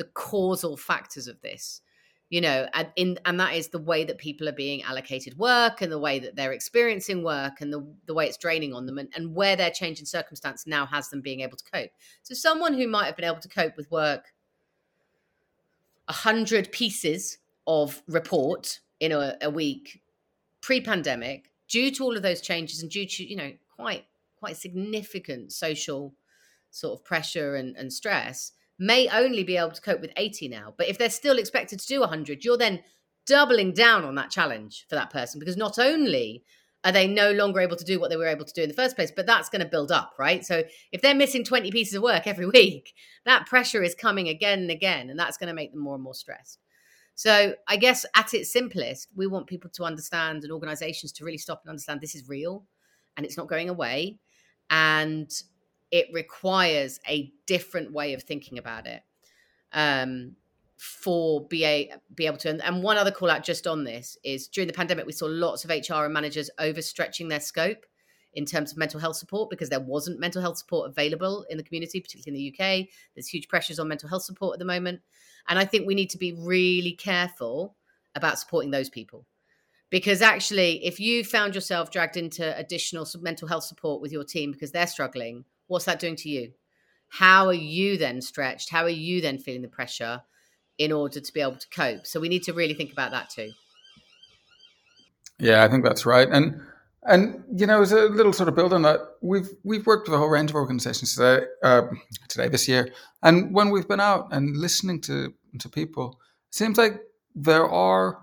the 0.00 0.08
causal 0.14 0.78
factors 0.78 1.28
of 1.28 1.38
this 1.42 1.82
you 2.30 2.40
know 2.40 2.66
and 2.72 2.88
in 2.96 3.18
and 3.26 3.38
that 3.38 3.54
is 3.54 3.68
the 3.68 3.78
way 3.78 4.04
that 4.04 4.16
people 4.16 4.48
are 4.48 4.52
being 4.52 4.82
allocated 4.84 5.36
work 5.36 5.82
and 5.82 5.92
the 5.92 5.98
way 5.98 6.18
that 6.18 6.36
they're 6.36 6.52
experiencing 6.52 7.22
work 7.22 7.60
and 7.60 7.70
the, 7.70 7.86
the 8.06 8.14
way 8.14 8.26
it's 8.26 8.38
draining 8.38 8.72
on 8.72 8.86
them 8.86 8.96
and, 8.96 9.08
and 9.14 9.34
where 9.34 9.56
their 9.56 9.70
change 9.70 10.00
in 10.00 10.06
circumstance 10.06 10.66
now 10.66 10.86
has 10.86 11.10
them 11.10 11.20
being 11.20 11.40
able 11.40 11.56
to 11.56 11.64
cope. 11.70 11.90
So 12.22 12.34
someone 12.34 12.72
who 12.72 12.88
might 12.88 13.06
have 13.06 13.16
been 13.16 13.26
able 13.26 13.40
to 13.40 13.48
cope 13.48 13.76
with 13.76 13.90
work 13.90 14.32
a 16.08 16.12
hundred 16.12 16.72
pieces 16.72 17.38
of 17.66 18.02
report 18.08 18.80
in 19.00 19.12
a, 19.12 19.36
a 19.42 19.50
week 19.50 20.00
pre-pandemic 20.60 21.50
due 21.68 21.90
to 21.90 22.04
all 22.04 22.16
of 22.16 22.22
those 22.22 22.40
changes 22.40 22.80
and 22.80 22.90
due 22.90 23.06
to 23.06 23.24
you 23.24 23.36
know 23.36 23.52
quite 23.76 24.06
quite 24.38 24.56
significant 24.56 25.52
social 25.52 26.14
sort 26.70 26.98
of 26.98 27.04
pressure 27.04 27.56
and, 27.56 27.76
and 27.76 27.92
stress 27.92 28.52
may 28.80 29.08
only 29.08 29.44
be 29.44 29.56
able 29.56 29.70
to 29.70 29.80
cope 29.80 30.00
with 30.00 30.12
80 30.16 30.48
now. 30.48 30.74
But 30.76 30.88
if 30.88 30.98
they're 30.98 31.10
still 31.10 31.38
expected 31.38 31.78
to 31.78 31.86
do 31.86 32.00
100, 32.00 32.44
you're 32.44 32.56
then 32.56 32.82
doubling 33.26 33.72
down 33.72 34.04
on 34.04 34.14
that 34.16 34.30
challenge 34.30 34.86
for 34.88 34.96
that 34.96 35.10
person 35.10 35.38
because 35.38 35.56
not 35.56 35.78
only 35.78 36.42
are 36.82 36.92
they 36.92 37.06
no 37.06 37.30
longer 37.32 37.60
able 37.60 37.76
to 37.76 37.84
do 37.84 38.00
what 38.00 38.08
they 38.08 38.16
were 38.16 38.26
able 38.26 38.46
to 38.46 38.54
do 38.54 38.62
in 38.62 38.68
the 38.68 38.74
first 38.74 38.96
place, 38.96 39.12
but 39.14 39.26
that's 39.26 39.50
going 39.50 39.60
to 39.60 39.68
build 39.68 39.92
up, 39.92 40.14
right? 40.18 40.44
So 40.44 40.62
if 40.92 41.02
they're 41.02 41.14
missing 41.14 41.44
20 41.44 41.70
pieces 41.70 41.94
of 41.94 42.02
work 42.02 42.26
every 42.26 42.46
week, 42.54 42.94
that 43.26 43.46
pressure 43.46 43.82
is 43.82 43.94
coming 43.94 44.28
again 44.28 44.60
and 44.60 44.70
again, 44.70 45.10
and 45.10 45.18
that's 45.18 45.36
going 45.36 45.48
to 45.48 45.54
make 45.54 45.72
them 45.72 45.82
more 45.82 45.94
and 45.94 46.02
more 46.02 46.14
stressed. 46.14 46.58
So 47.14 47.54
I 47.68 47.76
guess 47.76 48.06
at 48.16 48.32
its 48.32 48.50
simplest, 48.50 49.08
we 49.14 49.26
want 49.26 49.46
people 49.46 49.68
to 49.74 49.84
understand 49.84 50.42
and 50.42 50.50
organizations 50.50 51.12
to 51.12 51.24
really 51.24 51.36
stop 51.36 51.60
and 51.64 51.70
understand 51.70 52.00
this 52.00 52.14
is 52.14 52.26
real 52.30 52.64
and 53.14 53.26
it's 53.26 53.36
not 53.36 53.48
going 53.48 53.68
away. 53.68 54.18
And 54.70 55.30
it 55.90 56.06
requires 56.12 57.00
a 57.08 57.32
different 57.46 57.92
way 57.92 58.14
of 58.14 58.22
thinking 58.22 58.58
about 58.58 58.86
it 58.86 59.02
um, 59.72 60.36
for 60.76 61.46
be, 61.46 61.90
be 62.14 62.26
able 62.26 62.38
to. 62.38 62.50
And, 62.50 62.62
and 62.62 62.82
one 62.82 62.96
other 62.96 63.10
call 63.10 63.30
out 63.30 63.44
just 63.44 63.66
on 63.66 63.84
this 63.84 64.16
is 64.24 64.48
during 64.48 64.66
the 64.68 64.72
pandemic, 64.72 65.06
we 65.06 65.12
saw 65.12 65.26
lots 65.26 65.64
of 65.64 65.70
HR 65.70 66.04
and 66.04 66.14
managers 66.14 66.50
overstretching 66.58 67.28
their 67.28 67.40
scope 67.40 67.86
in 68.34 68.44
terms 68.44 68.70
of 68.70 68.78
mental 68.78 69.00
health 69.00 69.16
support 69.16 69.50
because 69.50 69.68
there 69.68 69.80
wasn't 69.80 70.20
mental 70.20 70.40
health 70.40 70.58
support 70.58 70.88
available 70.88 71.44
in 71.50 71.56
the 71.56 71.64
community, 71.64 72.00
particularly 72.00 72.46
in 72.46 72.54
the 72.56 72.64
UK. 72.64 72.86
There's 73.14 73.28
huge 73.28 73.48
pressures 73.48 73.78
on 73.78 73.88
mental 73.88 74.08
health 74.08 74.22
support 74.22 74.54
at 74.54 74.58
the 74.58 74.64
moment. 74.64 75.00
And 75.48 75.58
I 75.58 75.64
think 75.64 75.86
we 75.86 75.94
need 75.94 76.10
to 76.10 76.18
be 76.18 76.32
really 76.32 76.92
careful 76.92 77.74
about 78.14 78.38
supporting 78.38 78.70
those 78.70 78.88
people. 78.88 79.26
Because 79.90 80.22
actually, 80.22 80.84
if 80.84 81.00
you 81.00 81.24
found 81.24 81.56
yourself 81.56 81.90
dragged 81.90 82.16
into 82.16 82.56
additional 82.56 83.06
mental 83.20 83.48
health 83.48 83.64
support 83.64 84.00
with 84.00 84.12
your 84.12 84.22
team 84.22 84.52
because 84.52 84.70
they're 84.70 84.86
struggling, 84.86 85.44
what's 85.70 85.84
that 85.84 86.00
doing 86.00 86.16
to 86.16 86.28
you? 86.28 86.52
How 87.08 87.46
are 87.46 87.52
you 87.52 87.96
then 87.96 88.20
stretched? 88.20 88.70
How 88.70 88.82
are 88.82 88.88
you 88.88 89.20
then 89.20 89.38
feeling 89.38 89.62
the 89.62 89.68
pressure 89.68 90.22
in 90.78 90.92
order 90.92 91.20
to 91.20 91.32
be 91.32 91.40
able 91.40 91.56
to 91.56 91.68
cope? 91.74 92.06
So 92.06 92.20
we 92.20 92.28
need 92.28 92.42
to 92.44 92.52
really 92.52 92.74
think 92.74 92.92
about 92.92 93.12
that 93.12 93.30
too. 93.30 93.50
Yeah, 95.38 95.64
I 95.64 95.68
think 95.68 95.84
that's 95.84 96.04
right. 96.04 96.28
And 96.28 96.60
and 97.04 97.42
you 97.56 97.66
know, 97.66 97.80
as 97.80 97.92
a 97.92 98.06
little 98.06 98.32
sort 98.32 98.48
of 98.48 98.54
build 98.54 98.72
on 98.72 98.82
that, 98.82 99.00
we've 99.22 99.48
we've 99.64 99.86
worked 99.86 100.08
with 100.08 100.14
a 100.14 100.18
whole 100.18 100.28
range 100.28 100.50
of 100.50 100.56
organisations 100.56 101.14
today, 101.14 101.46
uh, 101.62 101.82
today 102.28 102.48
this 102.48 102.68
year, 102.68 102.90
and 103.22 103.54
when 103.54 103.70
we've 103.70 103.88
been 103.88 104.00
out 104.00 104.28
and 104.32 104.56
listening 104.56 105.00
to 105.02 105.32
to 105.58 105.68
people, 105.68 106.20
it 106.48 106.54
seems 106.54 106.76
like 106.76 107.00
there 107.34 107.66
are 107.66 108.18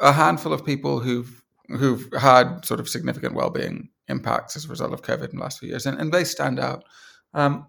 a 0.00 0.12
handful 0.12 0.52
of 0.52 0.64
people 0.64 1.00
who've 1.00 1.42
who've 1.68 2.08
had 2.18 2.64
sort 2.64 2.80
of 2.80 2.88
significant 2.88 3.34
well-being 3.34 3.90
impacts 4.08 4.56
as 4.56 4.64
a 4.64 4.68
result 4.68 4.92
of 4.92 5.02
COVID 5.02 5.30
in 5.30 5.36
the 5.36 5.42
last 5.42 5.58
few 5.58 5.68
years, 5.68 5.86
and, 5.86 5.98
and 6.00 6.12
they 6.12 6.24
stand 6.24 6.58
out. 6.58 6.84
Um, 7.34 7.66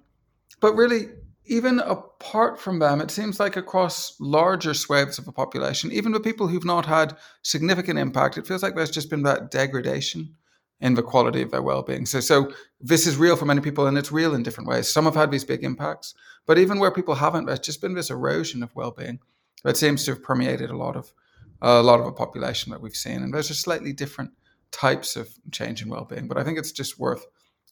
but 0.59 0.75
really, 0.75 1.09
even 1.45 1.79
apart 1.79 2.59
from 2.59 2.79
them, 2.79 3.01
it 3.01 3.11
seems 3.11 3.39
like 3.39 3.55
across 3.55 4.19
larger 4.19 4.73
swathes 4.73 5.17
of 5.17 5.25
the 5.25 5.31
population, 5.31 5.91
even 5.91 6.11
with 6.11 6.23
people 6.23 6.47
who've 6.47 6.65
not 6.65 6.85
had 6.85 7.15
significant 7.41 7.99
impact, 7.99 8.37
it 8.37 8.47
feels 8.47 8.63
like 8.63 8.75
there's 8.75 8.91
just 8.91 9.09
been 9.09 9.23
that 9.23 9.51
degradation 9.51 10.35
in 10.79 10.93
the 10.93 11.01
quality 11.01 11.41
of 11.41 11.49
their 11.49 11.61
well-being. 11.61 12.05
So, 12.05 12.19
so 12.19 12.51
this 12.79 13.07
is 13.07 13.17
real 13.17 13.35
for 13.35 13.45
many 13.45 13.61
people, 13.61 13.87
and 13.87 13.97
it's 13.97 14.11
real 14.11 14.35
in 14.35 14.43
different 14.43 14.69
ways. 14.69 14.87
Some 14.87 15.05
have 15.05 15.15
had 15.15 15.31
these 15.31 15.45
big 15.45 15.63
impacts, 15.63 16.13
but 16.45 16.57
even 16.57 16.79
where 16.79 16.91
people 16.91 17.15
haven't, 17.15 17.45
there's 17.45 17.59
just 17.59 17.81
been 17.81 17.95
this 17.95 18.11
erosion 18.11 18.61
of 18.61 18.75
well-being 18.75 19.19
that 19.63 19.77
seems 19.77 20.05
to 20.05 20.11
have 20.11 20.23
permeated 20.23 20.69
a 20.69 20.77
lot 20.77 20.95
of 20.95 21.13
a 21.59 21.81
lot 21.81 21.99
of 21.99 22.05
a 22.05 22.11
population 22.11 22.71
that 22.71 22.81
we've 22.81 22.95
seen, 22.95 23.23
and 23.23 23.33
there's 23.33 23.47
just 23.47 23.61
slightly 23.61 23.91
different 23.91 24.31
types 24.71 25.15
of 25.15 25.29
change 25.51 25.81
and 25.81 25.91
well-being. 25.91 26.27
But 26.27 26.37
I 26.37 26.43
think 26.43 26.57
it's 26.57 26.71
just 26.71 26.99
worth 26.99 27.25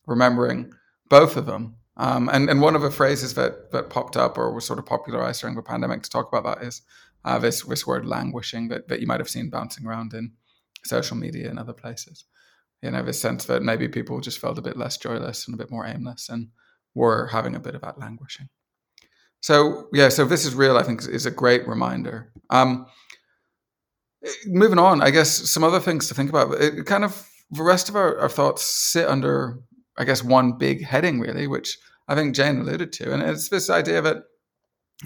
remembering 0.06 0.72
both 1.10 1.38
of 1.38 1.46
them. 1.46 1.76
Um, 1.98 2.30
and 2.32 2.50
and 2.50 2.62
one 2.62 2.76
of 2.76 2.82
the 2.82 2.92
phrases 2.92 3.36
that 3.36 3.72
that 3.72 3.90
popped 3.90 4.18
up 4.18 4.38
or 4.38 4.54
was 4.54 4.66
sort 4.66 4.80
of 4.80 4.86
popularized 4.86 5.42
during 5.42 5.56
the 5.56 5.62
pandemic 5.62 6.04
to 6.04 6.10
talk 6.10 6.28
about 6.28 6.44
that 6.44 6.66
is 6.66 6.82
uh, 7.24 7.40
this 7.40 7.64
this 7.64 7.88
word 7.88 8.06
languishing 8.06 8.68
that, 8.70 8.88
that 8.90 9.00
you 9.00 9.08
might 9.08 9.20
have 9.20 9.30
seen 9.30 9.50
bouncing 9.50 9.86
around 9.86 10.14
in 10.14 10.34
social 10.84 11.16
media 11.16 11.50
and 11.50 11.58
other 11.58 11.74
places. 11.74 12.26
You 12.82 12.92
know, 12.92 13.04
this 13.04 13.20
sense 13.20 13.46
that 13.46 13.64
maybe 13.64 13.88
people 13.88 14.20
just 14.20 14.40
felt 14.40 14.58
a 14.58 14.62
bit 14.62 14.78
less 14.78 14.98
joyless 14.98 15.48
and 15.48 15.56
a 15.56 15.58
bit 15.58 15.72
more 15.72 15.88
aimless 15.88 16.30
and 16.30 16.50
were 16.94 17.28
having 17.28 17.56
a 17.56 17.60
bit 17.60 17.76
of 17.76 17.82
that 17.82 17.98
languishing. 17.98 18.50
So 19.42 19.88
yeah, 19.94 20.10
so 20.10 20.26
this 20.26 20.46
is 20.46 20.54
real. 20.54 20.78
I 20.78 20.84
think 20.84 21.08
is 21.08 21.26
a 21.26 21.32
great 21.32 21.68
reminder. 21.68 22.32
Um, 22.50 22.88
moving 24.46 24.80
on, 24.80 25.02
I 25.02 25.12
guess 25.12 25.50
some 25.50 25.64
other 25.64 25.80
things 25.80 26.08
to 26.08 26.14
think 26.14 26.30
about. 26.30 26.54
It 26.62 26.86
kind 26.86 27.04
of 27.04 27.28
the 27.52 27.64
rest 27.64 27.90
of 27.90 27.96
our, 27.96 28.20
our 28.20 28.30
thoughts 28.30 28.64
sit 28.64 29.08
under, 29.08 29.60
I 29.98 30.04
guess, 30.04 30.24
one 30.24 30.58
big 30.58 30.84
heading 30.84 31.20
really, 31.20 31.48
which 31.48 31.78
I 32.08 32.16
think 32.16 32.36
Jane 32.36 32.60
alluded 32.60 32.94
to, 32.94 33.14
and 33.14 33.22
it's 33.22 33.50
this 33.50 33.70
idea 33.70 34.02
that 34.02 34.18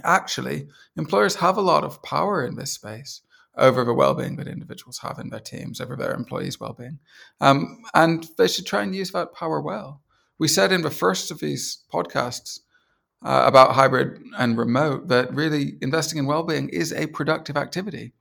actually 0.04 0.68
employers 0.98 1.36
have 1.36 1.58
a 1.58 1.62
lot 1.62 1.84
of 1.84 2.04
power 2.04 2.46
in 2.46 2.56
this 2.56 2.74
space 2.74 3.22
over 3.58 3.84
the 3.84 3.94
well-being 3.94 4.36
that 4.38 4.48
individuals 4.48 5.00
have 5.00 5.20
in 5.20 5.30
their 5.30 5.40
teams, 5.40 5.82
over 5.82 5.96
their 5.96 6.14
employees' 6.14 6.60
well-being, 6.60 7.00
um, 7.42 7.82
and 7.94 8.28
they 8.38 8.48
should 8.48 8.66
try 8.66 8.84
and 8.84 8.96
use 8.96 9.12
that 9.12 9.34
power 9.34 9.62
well. 9.62 10.02
We 10.38 10.48
said 10.48 10.72
in 10.72 10.82
the 10.82 10.92
first 10.92 11.32
of 11.32 11.40
these 11.40 11.84
podcasts 11.92 12.60
uh, 13.24 13.44
about 13.46 13.76
hybrid 13.76 14.22
and 14.38 14.58
remote 14.58 15.10
that 15.10 15.34
really 15.34 15.74
investing 15.82 16.20
in 16.20 16.26
well-being 16.26 16.70
is 16.70 16.94
a 16.94 17.08
productive 17.08 17.58
activity. 17.58 18.14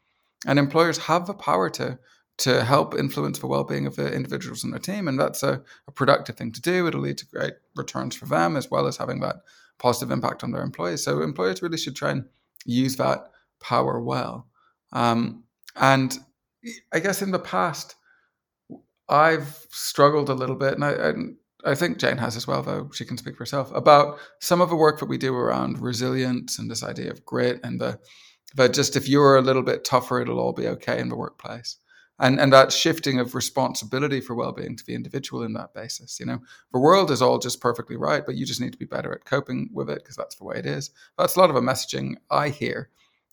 And 0.46 0.58
employers 0.58 0.98
have 0.98 1.26
the 1.26 1.34
power 1.34 1.70
to 1.70 1.98
to 2.38 2.62
help 2.62 2.94
influence 2.94 3.40
the 3.40 3.48
well-being 3.48 3.84
of 3.84 3.96
the 3.96 4.12
individuals 4.12 4.62
in 4.62 4.70
their 4.70 4.78
team, 4.78 5.08
and 5.08 5.18
that's 5.18 5.42
a, 5.42 5.60
a 5.88 5.90
productive 5.90 6.36
thing 6.36 6.52
to 6.52 6.60
do. 6.60 6.86
It'll 6.86 7.00
lead 7.00 7.18
to 7.18 7.26
great 7.26 7.54
returns 7.74 8.14
for 8.14 8.26
them 8.26 8.56
as 8.56 8.70
well 8.70 8.86
as 8.86 8.96
having 8.96 9.18
that 9.20 9.36
positive 9.78 10.12
impact 10.12 10.44
on 10.44 10.52
their 10.52 10.62
employees. 10.62 11.02
So 11.02 11.20
employers 11.20 11.62
really 11.62 11.78
should 11.78 11.96
try 11.96 12.12
and 12.12 12.24
use 12.64 12.94
that 12.96 13.32
power 13.60 14.00
well. 14.00 14.46
Um, 14.92 15.42
and 15.74 16.16
I 16.92 17.00
guess 17.00 17.22
in 17.22 17.32
the 17.32 17.40
past, 17.40 17.96
I've 19.08 19.66
struggled 19.70 20.28
a 20.28 20.34
little 20.34 20.56
bit, 20.56 20.74
and 20.74 20.84
I, 20.84 20.92
and 20.92 21.36
I 21.64 21.74
think 21.74 21.98
Jane 21.98 22.18
has 22.18 22.36
as 22.36 22.46
well, 22.46 22.62
though 22.62 22.88
she 22.92 23.04
can 23.04 23.16
speak 23.16 23.34
for 23.34 23.40
herself 23.40 23.72
about 23.74 24.18
some 24.38 24.60
of 24.60 24.68
the 24.68 24.76
work 24.76 25.00
that 25.00 25.06
we 25.06 25.18
do 25.18 25.34
around 25.34 25.80
resilience 25.80 26.58
and 26.58 26.70
this 26.70 26.84
idea 26.84 27.10
of 27.10 27.24
grit 27.24 27.58
and 27.64 27.80
the 27.80 27.98
but 28.54 28.72
just 28.72 28.96
if 28.96 29.08
you're 29.08 29.36
a 29.36 29.42
little 29.42 29.62
bit 29.62 29.84
tougher, 29.84 30.20
it'll 30.20 30.40
all 30.40 30.52
be 30.52 30.66
okay 30.68 30.98
in 31.00 31.08
the 31.08 31.16
workplace. 31.16 31.76
And, 32.20 32.40
and 32.40 32.52
that 32.52 32.72
shifting 32.72 33.20
of 33.20 33.36
responsibility 33.36 34.20
for 34.20 34.34
well-being 34.34 34.76
to 34.76 34.84
the 34.84 34.96
individual 34.96 35.44
in 35.44 35.52
that 35.52 35.72
basis 35.72 36.18
you 36.18 36.26
know 36.26 36.40
the 36.72 36.80
world 36.80 37.12
is 37.12 37.22
all 37.22 37.38
just 37.38 37.60
perfectly 37.60 37.94
right 37.94 38.26
but 38.26 38.34
you 38.34 38.44
just 38.44 38.60
need 38.60 38.72
to 38.72 38.78
be 38.78 38.86
better 38.86 39.12
at 39.12 39.24
coping 39.24 39.70
with 39.72 39.88
it 39.88 39.98
because 40.02 40.16
that's 40.16 40.34
the 40.34 40.42
way 40.42 40.56
it 40.56 40.66
is 40.66 40.90
that's 41.16 41.36
a 41.36 41.38
lot 41.38 41.48
of 41.48 41.54
a 41.54 41.60
messaging 41.60 42.16
i 42.28 42.48
hear 42.48 42.90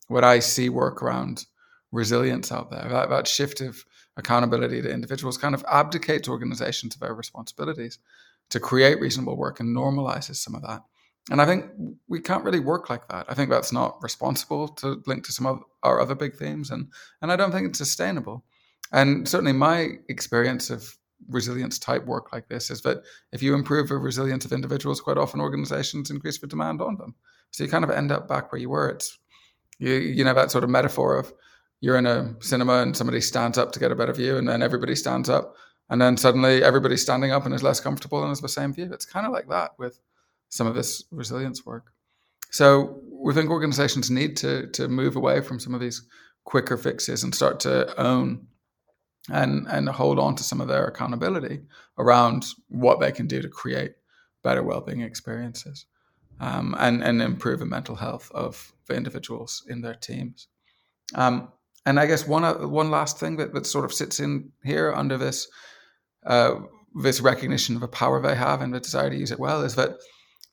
what 0.07 0.24
I 0.24 0.39
see 0.39 0.69
work 0.69 1.01
around 1.01 1.45
resilience 1.91 2.51
out 2.51 2.69
there, 2.72 2.88
that, 2.89 3.10
that 3.10 3.27
shift 3.27 3.62
of 3.62 3.86
accountability 4.17 4.81
to 4.81 4.91
individuals 4.91 5.38
kind 5.38 5.55
of 5.55 5.65
abdicates 5.69 6.29
organizations 6.29 6.95
of 6.95 7.01
their 7.01 7.13
responsibilities 7.13 8.00
to 8.50 8.60
create 8.60 9.00
reasonable 9.00 9.38
work 9.38 9.60
and 9.60 9.75
normalizes 9.75 10.36
some 10.36 10.55
of 10.55 10.62
that. 10.62 10.81
And 11.32 11.41
I 11.41 11.46
think 11.46 11.65
we 12.08 12.20
can't 12.20 12.44
really 12.44 12.60
work 12.60 12.89
like 12.89 13.08
that. 13.08 13.25
I 13.27 13.34
think 13.34 13.50
that's 13.50 13.72
not 13.72 13.98
responsible 14.01 14.67
to 14.67 15.01
link 15.08 15.25
to 15.25 15.32
some 15.32 15.48
of 15.48 15.63
our 15.82 16.00
other 16.00 16.15
big 16.15 16.36
themes, 16.36 16.70
and 16.70 16.91
and 17.22 17.32
I 17.32 17.36
don't 17.36 17.51
think 17.51 17.67
it's 17.67 17.79
sustainable. 17.79 18.44
And 18.91 19.27
certainly, 19.27 19.53
my 19.53 19.94
experience 20.08 20.70
of 20.70 20.96
resilience 21.29 21.79
type 21.79 22.05
work 22.05 22.32
like 22.32 22.48
this 22.48 22.70
is 22.70 22.82
that 22.82 23.03
if 23.32 23.41
you 23.41 23.55
improve 23.55 23.89
the 23.89 23.98
resilience 23.98 24.46
of 24.46 24.51
individuals, 24.51 25.01
quite 25.01 25.17
often 25.17 25.41
organizations 25.41 26.12
increase 26.12 26.38
the 26.38 26.48
demand 26.48 26.82
on 26.82 26.98
them. 26.98 27.15
So 27.50 27.63
you 27.63 27.70
kind 27.70 27.84
of 27.84 27.89
end 27.89 28.12
up 28.12 28.27
back 28.27 28.51
where 28.51 28.62
you 28.62 28.70
were. 28.70 28.89
It's 28.89 29.17
you, 29.79 29.94
you 29.94 30.24
know 30.24 30.34
that 30.34 30.51
sort 30.51 30.63
of 30.63 30.70
metaphor 30.70 31.17
of 31.17 31.34
you're 31.82 31.98
in 31.98 32.05
a 32.05 32.36
cinema 32.39 32.82
and 32.82 32.96
somebody 32.96 33.22
stands 33.22 33.58
up 33.58 33.72
to 33.72 33.79
get 33.79 33.91
a 33.91 33.96
better 33.96 34.13
view, 34.13 34.38
and 34.38 34.48
then 34.48 34.62
everybody 34.62 34.96
stands 34.96 35.29
up, 35.29 35.55
and 35.89 36.00
then 36.00 36.17
suddenly 36.17 36.63
everybody's 36.63 37.01
standing 37.01 37.32
up 37.32 37.46
and 37.46 37.55
is 37.55 37.63
less 37.63 37.79
comfortable 37.79 38.22
and 38.22 38.29
has 38.29 38.41
the 38.41 38.50
same 38.50 38.74
view. 38.74 38.91
It's 38.94 39.05
kind 39.05 39.25
of 39.25 39.34
like 39.34 39.50
that 39.50 39.72
with 39.79 40.00
some 40.50 40.68
of 40.68 40.75
this 40.75 41.04
resilience 41.12 41.66
work. 41.66 41.92
So 42.52 43.02
we 43.10 43.34
think 43.34 43.50
organizations 43.50 44.10
need 44.10 44.38
to 44.38 44.68
to 44.68 44.88
move 44.88 45.16
away 45.16 45.42
from 45.42 45.60
some 45.60 45.74
of 45.74 45.82
these 45.82 46.04
quicker 46.46 46.78
fixes 46.78 47.24
and 47.24 47.34
start 47.34 47.60
to 47.62 48.00
own 48.00 48.48
and 49.30 49.68
and 49.68 49.90
hold 49.90 50.20
on 50.20 50.36
to 50.36 50.44
some 50.44 50.62
of 50.62 50.68
their 50.68 50.86
accountability 50.86 51.62
around 51.98 52.46
what 52.70 53.00
they 53.00 53.12
can 53.12 53.28
do 53.28 53.42
to 53.42 53.50
create 53.50 53.96
better 54.44 54.64
well-being 54.64 55.02
experiences 55.02 55.86
um, 56.40 56.75
and 56.80 57.04
and 57.04 57.22
improve 57.22 57.60
the 57.60 57.66
mental 57.66 57.96
health 57.96 58.32
of 58.34 58.74
the 58.88 58.96
individuals 58.96 59.64
in 59.68 59.82
their 59.82 59.96
teams. 59.96 60.48
Um, 61.16 61.52
and 61.86 62.00
I 62.00 62.06
guess 62.06 62.28
one 62.28 62.44
uh, 62.44 62.68
one 62.68 62.92
last 62.92 63.20
thing 63.20 63.38
that, 63.38 63.54
that 63.54 63.66
sort 63.66 63.86
of 63.86 63.94
sits 63.94 64.20
in 64.20 64.52
here 64.64 64.94
under 64.94 65.18
this 65.18 65.48
uh, 66.25 66.56
this 67.04 67.22
recognition 67.22 67.75
of 67.75 67.82
the 67.82 67.88
power 67.88 68.22
they 68.22 68.36
have 68.36 68.62
and 68.62 68.74
the 68.74 68.80
desire 68.80 69.10
to 69.10 69.18
use 69.18 69.32
it 69.32 69.40
well 69.40 69.62
is 69.64 69.75
that 69.75 69.98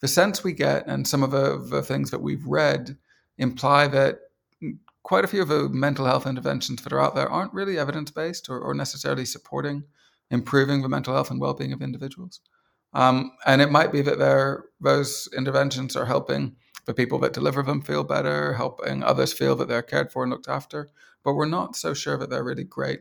the 0.03 0.09
sense 0.09 0.45
we 0.45 0.53
get 0.53 0.87
and 0.87 1.09
some 1.09 1.23
of 1.23 1.31
the, 1.31 1.65
the 1.71 1.83
things 1.83 2.11
that 2.11 2.21
we've 2.21 2.45
read 2.45 2.99
imply 3.39 3.87
that 3.87 4.19
quite 5.03 5.25
a 5.25 5.29
few 5.29 5.41
of 5.41 5.49
the 5.49 5.69
mental 5.69 6.05
health 6.05 6.27
interventions 6.27 6.83
that 6.83 6.93
are 6.93 7.01
out 7.01 7.15
there 7.15 7.29
aren't 7.29 7.55
really 7.55 7.79
evidence 7.79 8.11
based 8.11 8.49
or, 8.49 8.61
or, 8.61 8.75
necessarily 8.75 9.25
supporting 9.25 9.85
improving 10.31 10.83
the 10.83 10.89
mental 10.89 11.15
health 11.15 11.31
and 11.31 11.41
well 11.41 11.55
being 11.55 11.73
of 11.73 11.83
individuals. 11.83 12.41
Um, 12.95 13.33
and 13.47 13.63
it 13.63 13.71
might 13.71 13.93
be 13.93 14.03
that 14.03 14.19
those 14.81 15.29
interventions 15.37 15.97
are 15.97 16.07
helping 16.07 16.57
the 16.87 16.95
people 16.95 17.19
that 17.21 17.33
deliver 17.33 17.63
them 17.63 17.81
feel 17.81 18.05
better, 18.05 18.55
helping 18.55 19.03
others 19.03 19.33
feel 19.33 19.55
that 19.57 19.69
they're 19.69 19.83
cared 19.83 20.11
for 20.11 20.25
and 20.25 20.33
looked 20.33 20.49
after. 20.49 20.89
But 21.25 21.35
we're 21.35 21.47
not 21.47 21.77
so 21.77 21.95
sure 21.95 22.17
that 22.19 22.29
they're 22.29 22.45
really 22.45 22.65
great 22.65 23.01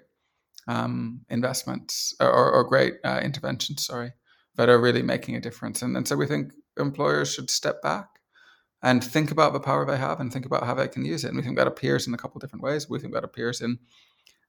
um, 0.67 1.21
investments 1.29 2.13
or, 2.19 2.51
or 2.51 2.63
great 2.63 2.95
uh, 3.03 3.19
interventions, 3.23 3.85
sorry, 3.85 4.11
that 4.55 4.69
are 4.69 4.79
really 4.79 5.01
making 5.01 5.35
a 5.35 5.41
difference. 5.41 5.81
And, 5.81 5.97
and 5.97 6.07
so 6.07 6.15
we 6.15 6.27
think 6.27 6.53
employers 6.77 7.33
should 7.33 7.49
step 7.49 7.81
back 7.81 8.07
and 8.83 9.03
think 9.03 9.31
about 9.31 9.53
the 9.53 9.59
power 9.59 9.85
they 9.85 9.97
have 9.97 10.19
and 10.19 10.31
think 10.31 10.45
about 10.45 10.65
how 10.65 10.73
they 10.73 10.87
can 10.87 11.05
use 11.05 11.23
it. 11.23 11.29
And 11.29 11.37
we 11.37 11.43
think 11.43 11.57
that 11.57 11.67
appears 11.67 12.07
in 12.07 12.13
a 12.13 12.17
couple 12.17 12.37
of 12.37 12.41
different 12.41 12.63
ways. 12.63 12.89
We 12.89 12.99
think 12.99 13.13
that 13.13 13.23
appears 13.23 13.61
in 13.61 13.79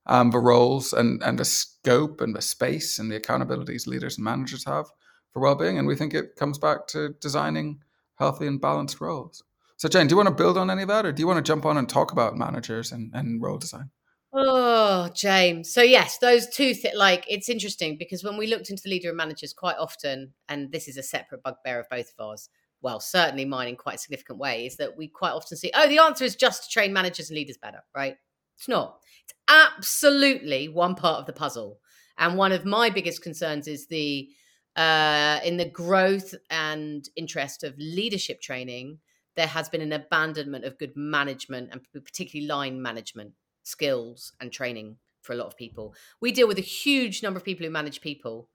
um, 0.07 0.31
the 0.31 0.39
roles 0.39 0.93
and, 0.93 1.23
and 1.23 1.39
the 1.39 1.45
scope 1.45 2.21
and 2.21 2.35
the 2.35 2.43
space 2.43 2.99
and 2.99 3.11
the 3.11 3.21
accountabilities 3.21 3.87
leaders 3.87 4.17
and 4.17 4.25
managers 4.25 4.65
have 4.65 4.87
for 5.33 5.41
well-being. 5.41 5.79
And 5.79 5.87
we 5.87 5.97
think 5.97 6.15
it 6.15 6.37
comes 6.37 6.59
back 6.59 6.87
to 6.89 7.15
designing 7.21 7.81
healthy 8.17 8.47
and 8.47 8.61
balanced 8.61 9.01
roles. 9.01 9.43
So, 9.77 9.89
Jane, 9.89 10.07
do 10.07 10.13
you 10.13 10.17
want 10.17 10.29
to 10.29 10.35
build 10.35 10.57
on 10.57 10.71
any 10.71 10.83
of 10.83 10.89
that, 10.89 11.05
or 11.05 11.13
do 11.13 11.21
you 11.21 11.27
want 11.27 11.45
to 11.45 11.51
jump 11.51 11.67
on 11.67 11.77
and 11.77 11.89
talk 11.89 12.13
about 12.13 12.37
managers 12.37 12.93
and, 12.93 13.11
and 13.15 13.43
role 13.43 13.59
design? 13.59 13.91
Oh, 14.35 15.11
James. 15.15 15.73
So 15.73 15.83
yes, 15.83 16.19
those 16.19 16.47
two 16.47 16.73
th- 16.75 16.95
like 16.95 17.25
it's 17.29 17.49
interesting 17.51 17.99
because 17.99 18.25
when 18.25 18.39
we 18.39 18.47
looked 18.47 18.71
into 18.71 18.83
the 18.83 18.91
leader 18.91 19.09
and 19.09 19.17
managers 19.17 19.53
quite 19.53 19.77
often, 19.79 20.33
and 20.49 20.73
this 20.73 20.89
is 20.89 20.97
a 20.97 21.03
separate 21.03 21.43
bugbear 21.43 21.81
of 21.81 21.89
both 21.91 22.11
of 22.19 22.27
ours, 22.27 22.49
well, 22.81 22.99
certainly 22.99 23.45
mine 23.45 23.69
in 23.69 23.77
quite 23.77 23.97
a 23.97 23.99
significant 23.99 24.39
way, 24.39 24.65
is 24.67 24.77
that 24.77 24.97
we 24.97 25.09
quite 25.09 25.33
often 25.33 25.57
see, 25.59 25.71
oh, 25.75 25.87
the 25.87 25.99
answer 25.99 26.25
is 26.25 26.35
just 26.35 26.65
to 26.65 26.71
train 26.71 26.93
managers 26.95 27.29
and 27.29 27.37
leaders 27.37 27.59
better, 27.59 27.83
right? 27.95 28.17
It's 28.57 28.69
not. 28.69 28.99
It's 29.25 29.35
absolutely 29.49 30.69
one 30.69 30.95
part 30.95 31.21
of 31.21 31.27
the 31.27 31.33
puzzle. 31.35 31.79
And 32.17 32.37
one 32.39 32.53
of 32.53 32.65
my 32.65 32.89
biggest 32.89 33.23
concerns 33.23 33.69
is 33.69 33.87
the 33.89 34.29
uh, 34.77 35.41
in 35.45 35.59
the 35.59 35.69
growth 35.69 36.35
and 36.49 37.07
interest 37.17 37.63
of 37.65 37.75
leadership 37.79 38.41
training, 38.41 38.99
there 39.37 39.47
has 39.47 39.69
been 39.69 39.83
an 39.83 39.93
abandonment 39.93 40.65
of 40.65 40.79
good 40.79 40.97
management 40.97 41.69
and 41.71 41.83
particularly 41.93 42.47
line 42.49 42.81
management 42.81 43.33
skills 43.63 44.33
and 44.41 44.53
training 44.53 44.97
for 45.23 45.33
a 45.33 45.37
lot 45.37 45.47
of 45.47 45.57
people. 45.57 45.95
We 46.21 46.33
deal 46.33 46.49
with 46.49 46.59
a 46.59 46.63
huge 46.63 47.23
number 47.23 47.39
of 47.39 47.45
people 47.45 47.65
who 47.65 47.73
manage 47.73 48.01
people 48.01 48.49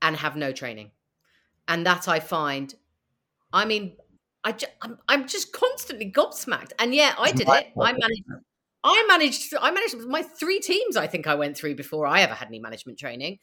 and 0.00 0.16
have 0.16 0.36
no 0.36 0.52
training. 0.52 0.92
And 1.66 1.84
that 1.86 2.08
I 2.08 2.20
find, 2.20 2.74
I 3.52 3.64
mean, 3.64 3.96
I 4.42 4.52
ju- 4.52 4.66
I'm, 4.80 4.98
I'm 5.08 5.28
just 5.28 5.52
constantly 5.52 6.10
gobsmacked. 6.10 6.72
And 6.78 6.94
yeah, 6.94 7.14
I 7.18 7.32
did 7.32 7.48
it. 7.48 7.66
I 7.78 7.92
managed. 7.92 8.24
I 8.84 9.04
managed. 9.08 9.54
I 9.60 9.70
managed 9.70 9.96
my 10.08 10.22
three 10.22 10.60
teams. 10.60 10.96
I 10.96 11.06
think 11.06 11.26
I 11.26 11.34
went 11.34 11.56
through 11.56 11.74
before 11.74 12.06
I 12.06 12.20
ever 12.22 12.34
had 12.34 12.48
any 12.48 12.60
management 12.60 12.98
training. 12.98 13.38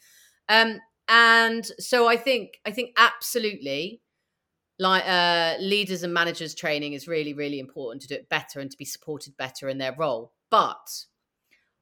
Um, 0.50 0.80
and 1.08 1.66
so 1.78 2.08
I 2.08 2.18
think 2.18 2.60
I 2.66 2.72
think 2.72 2.92
absolutely 2.98 4.02
like 4.80 5.04
uh, 5.06 5.56
leaders 5.60 6.04
and 6.04 6.14
managers 6.14 6.56
training 6.56 6.94
is 6.94 7.08
really 7.08 7.34
really 7.34 7.60
important 7.60 8.02
to 8.02 8.08
do 8.08 8.16
it 8.16 8.30
better 8.30 8.60
and 8.60 8.72
to 8.72 8.78
be 8.78 8.86
supported 8.86 9.38
better 9.38 9.70
in 9.70 9.78
their 9.78 9.96
role 9.96 10.34
but 10.50 11.06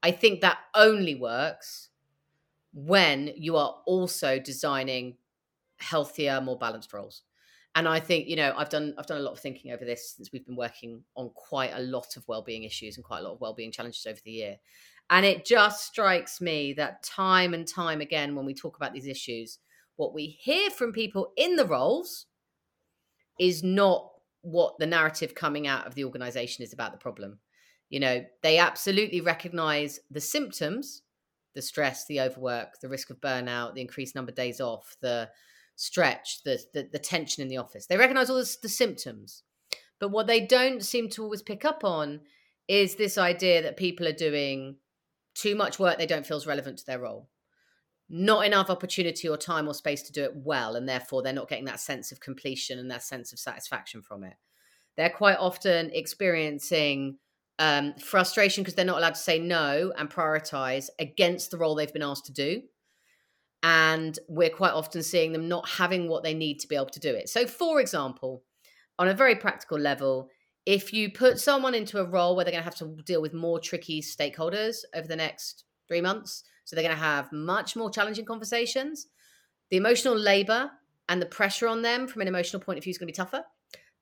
i 0.02 0.12
think 0.12 0.42
that 0.42 0.58
only 0.76 1.16
works 1.16 1.90
when 2.74 3.32
you 3.36 3.56
are 3.56 3.76
also 3.86 4.40
designing 4.40 5.16
healthier 5.78 6.42
more 6.42 6.58
balanced 6.58 6.94
roles 6.94 7.24
and 7.76 7.88
i 7.88 8.00
think 8.00 8.28
you 8.28 8.36
know 8.36 8.54
i've 8.58 8.70
done 8.70 8.94
i've 8.98 9.06
done 9.06 9.20
a 9.20 9.24
lot 9.24 9.34
of 9.34 9.40
thinking 9.40 9.72
over 9.72 9.86
this 9.86 10.14
since 10.16 10.32
we've 10.32 10.46
been 10.46 10.56
working 10.56 11.04
on 11.16 11.30
quite 11.36 11.72
a 11.74 11.82
lot 11.82 12.16
of 12.16 12.28
well-being 12.28 12.64
issues 12.64 12.96
and 12.98 13.04
quite 13.04 13.20
a 13.20 13.24
lot 13.24 13.34
of 13.34 13.42
well-being 13.42 13.72
challenges 13.72 14.06
over 14.06 14.20
the 14.24 14.32
year 14.32 14.58
and 15.10 15.26
it 15.26 15.46
just 15.46 15.86
strikes 15.86 16.42
me 16.42 16.74
that 16.74 17.04
time 17.04 17.54
and 17.54 17.68
time 17.68 18.02
again, 18.02 18.36
when 18.36 18.46
we 18.46 18.54
talk 18.54 18.78
about 18.78 18.94
these 18.94 19.08
issues, 19.08 19.60
what 19.96 20.14
we 20.14 20.26
hear 20.26 20.70
from 20.70 20.92
people 20.92 21.34
in 21.38 21.56
the 21.56 21.66
roles 21.66 22.26
is 23.40 23.64
not 23.64 24.10
what 24.42 24.78
the 24.80 24.86
narrative 24.86 25.36
coming 25.36 25.68
out 25.68 25.86
of 25.86 25.96
the 25.96 26.04
organization 26.04 26.64
is 26.64 26.74
about 26.74 26.92
the 26.92 26.98
problem. 26.98 27.40
You 27.94 28.00
know, 28.00 28.26
they 28.42 28.58
absolutely 28.58 29.22
recognize 29.22 30.00
the 30.10 30.20
symptoms 30.20 31.04
the 31.54 31.62
stress, 31.62 32.08
the 32.08 32.20
overwork, 32.20 32.80
the 32.80 32.90
risk 32.90 33.12
of 33.12 33.22
burnout, 33.22 33.76
the 33.76 33.82
increased 33.82 34.16
number 34.16 34.32
of 34.32 34.36
days 34.36 34.60
off, 34.60 34.96
the 35.00 35.30
stretch, 35.76 36.42
the, 36.44 36.60
the, 36.74 36.90
the 36.92 36.98
tension 36.98 37.44
in 37.44 37.50
the 37.50 37.58
office. 37.58 37.86
They 37.86 37.96
recognize 37.96 38.32
all 38.32 38.38
this, 38.38 38.58
the 38.58 38.68
symptoms. 38.68 39.44
But 40.00 40.10
what 40.10 40.26
they 40.26 40.42
don't 40.44 40.84
seem 40.84 41.08
to 41.10 41.22
always 41.22 41.44
pick 41.44 41.64
up 41.64 41.84
on 41.84 42.22
is 42.68 42.96
this 42.96 43.20
idea 43.20 43.62
that 43.62 43.78
people 43.78 44.08
are 44.08 44.14
doing 44.14 44.78
too 45.36 45.54
much 45.54 45.78
work 45.78 46.00
they 46.00 46.08
don't 46.08 46.26
feel 46.26 46.38
is 46.38 46.48
relevant 46.48 46.80
to 46.80 46.86
their 46.88 46.98
role. 46.98 47.30
Not 48.10 48.48
enough 48.48 48.72
opportunity 48.72 49.30
or 49.30 49.38
time 49.38 49.68
or 49.68 49.76
space 49.76 50.02
to 50.02 50.12
do 50.12 50.24
it 50.24 50.36
well, 50.36 50.76
and 50.76 50.90
therefore 50.90 51.22
they're 51.22 51.32
not 51.32 51.50
getting 51.50 51.66
that 51.66 51.80
sense 51.80 52.12
of 52.12 52.20
completion 52.20 52.80
and 52.80 52.90
that 52.90 53.04
sense 53.04 53.32
of 53.32 53.38
satisfaction 53.38 54.02
from 54.02 54.24
it. 54.24 54.34
They're 54.98 55.12
quite 55.12 55.38
often 55.38 55.92
experiencing 55.94 57.20
um, 57.60 57.94
frustration 57.96 58.64
because 58.64 58.76
they're 58.76 58.86
not 58.86 58.98
allowed 58.98 59.16
to 59.16 59.20
say 59.20 59.40
no 59.40 59.94
and 59.98 60.10
prioritize 60.10 60.90
against 61.00 61.52
the 61.52 61.58
role 61.58 61.76
they've 61.76 61.94
been 61.94 62.02
asked 62.02 62.26
to 62.26 62.34
do. 62.34 62.62
And 63.62 64.18
we're 64.28 64.50
quite 64.50 64.74
often 64.74 65.04
seeing 65.04 65.32
them 65.32 65.48
not 65.48 65.70
having 65.70 66.10
what 66.10 66.24
they 66.24 66.34
need 66.34 66.60
to 66.60 66.68
be 66.68 66.76
able 66.76 66.88
to 66.88 67.00
do 67.00 67.14
it. 67.16 67.30
So, 67.30 67.48
for 67.48 67.80
example, 67.80 68.44
on 69.00 69.08
a 69.08 69.14
very 69.14 69.36
practical 69.36 69.80
level, 69.80 70.30
if 70.66 70.94
you 70.94 71.12
put 71.12 71.40
someone 71.40 71.74
into 71.74 72.00
a 72.00 72.06
role 72.06 72.36
where 72.36 72.44
they're 72.44 72.52
going 72.52 72.64
to 72.64 72.70
have 72.70 72.76
to 72.78 72.98
deal 73.06 73.22
with 73.22 73.34
more 73.34 73.60
tricky 73.60 74.02
stakeholders 74.02 74.84
over 74.94 75.08
the 75.08 75.16
next 75.16 75.64
three 75.88 76.02
months, 76.02 76.44
so 76.66 76.76
they're 76.76 76.84
going 76.84 76.96
to 76.96 77.02
have 77.02 77.32
much 77.32 77.76
more 77.76 77.90
challenging 77.90 78.26
conversations, 78.26 79.08
the 79.70 79.78
emotional 79.78 80.18
labor 80.18 80.72
and 81.10 81.22
the 81.22 81.26
pressure 81.26 81.68
on 81.68 81.82
them 81.82 82.08
from 82.08 82.22
an 82.22 82.28
emotional 82.28 82.62
point 82.62 82.78
of 82.78 82.84
view 82.84 82.92
is 82.92 82.98
going 82.98 83.08
to 83.08 83.12
be 83.12 83.16
tougher. 83.16 83.44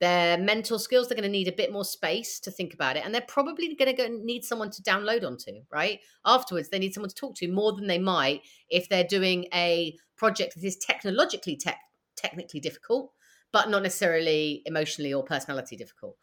Their 0.02 0.38
mental 0.38 0.80
skills, 0.80 1.08
they're 1.08 1.16
going 1.16 1.24
to 1.24 1.30
need 1.30 1.48
a 1.48 1.54
bit 1.54 1.72
more 1.72 1.86
space 1.86 2.40
to 2.42 2.52
think 2.52 2.74
about 2.74 2.98
it. 2.98 3.06
And 3.06 3.14
they're 3.14 3.22
probably 3.22 3.76
going 3.76 3.96
to 3.96 3.96
go 3.96 4.08
need 4.10 4.44
someone 4.44 4.72
to 4.72 4.82
download 4.82 5.24
onto, 5.24 5.52
right? 5.72 6.00
Afterwards, 6.26 6.70
they 6.70 6.80
need 6.80 6.94
someone 6.94 7.10
to 7.10 7.16
talk 7.16 7.36
to 7.36 7.48
more 7.48 7.74
than 7.74 7.88
they 7.88 8.00
might 8.00 8.42
if 8.68 8.90
they're 8.90 9.06
doing 9.06 9.46
a 9.54 9.96
project 10.18 10.56
that 10.56 10.64
is 10.66 10.78
technologically 10.78 11.56
tech, 11.56 11.78
technically 12.18 12.60
difficult, 12.60 13.12
but 13.54 13.70
not 13.70 13.84
necessarily 13.84 14.64
emotionally 14.66 15.14
or 15.14 15.24
personality 15.24 15.76
difficult. 15.76 16.18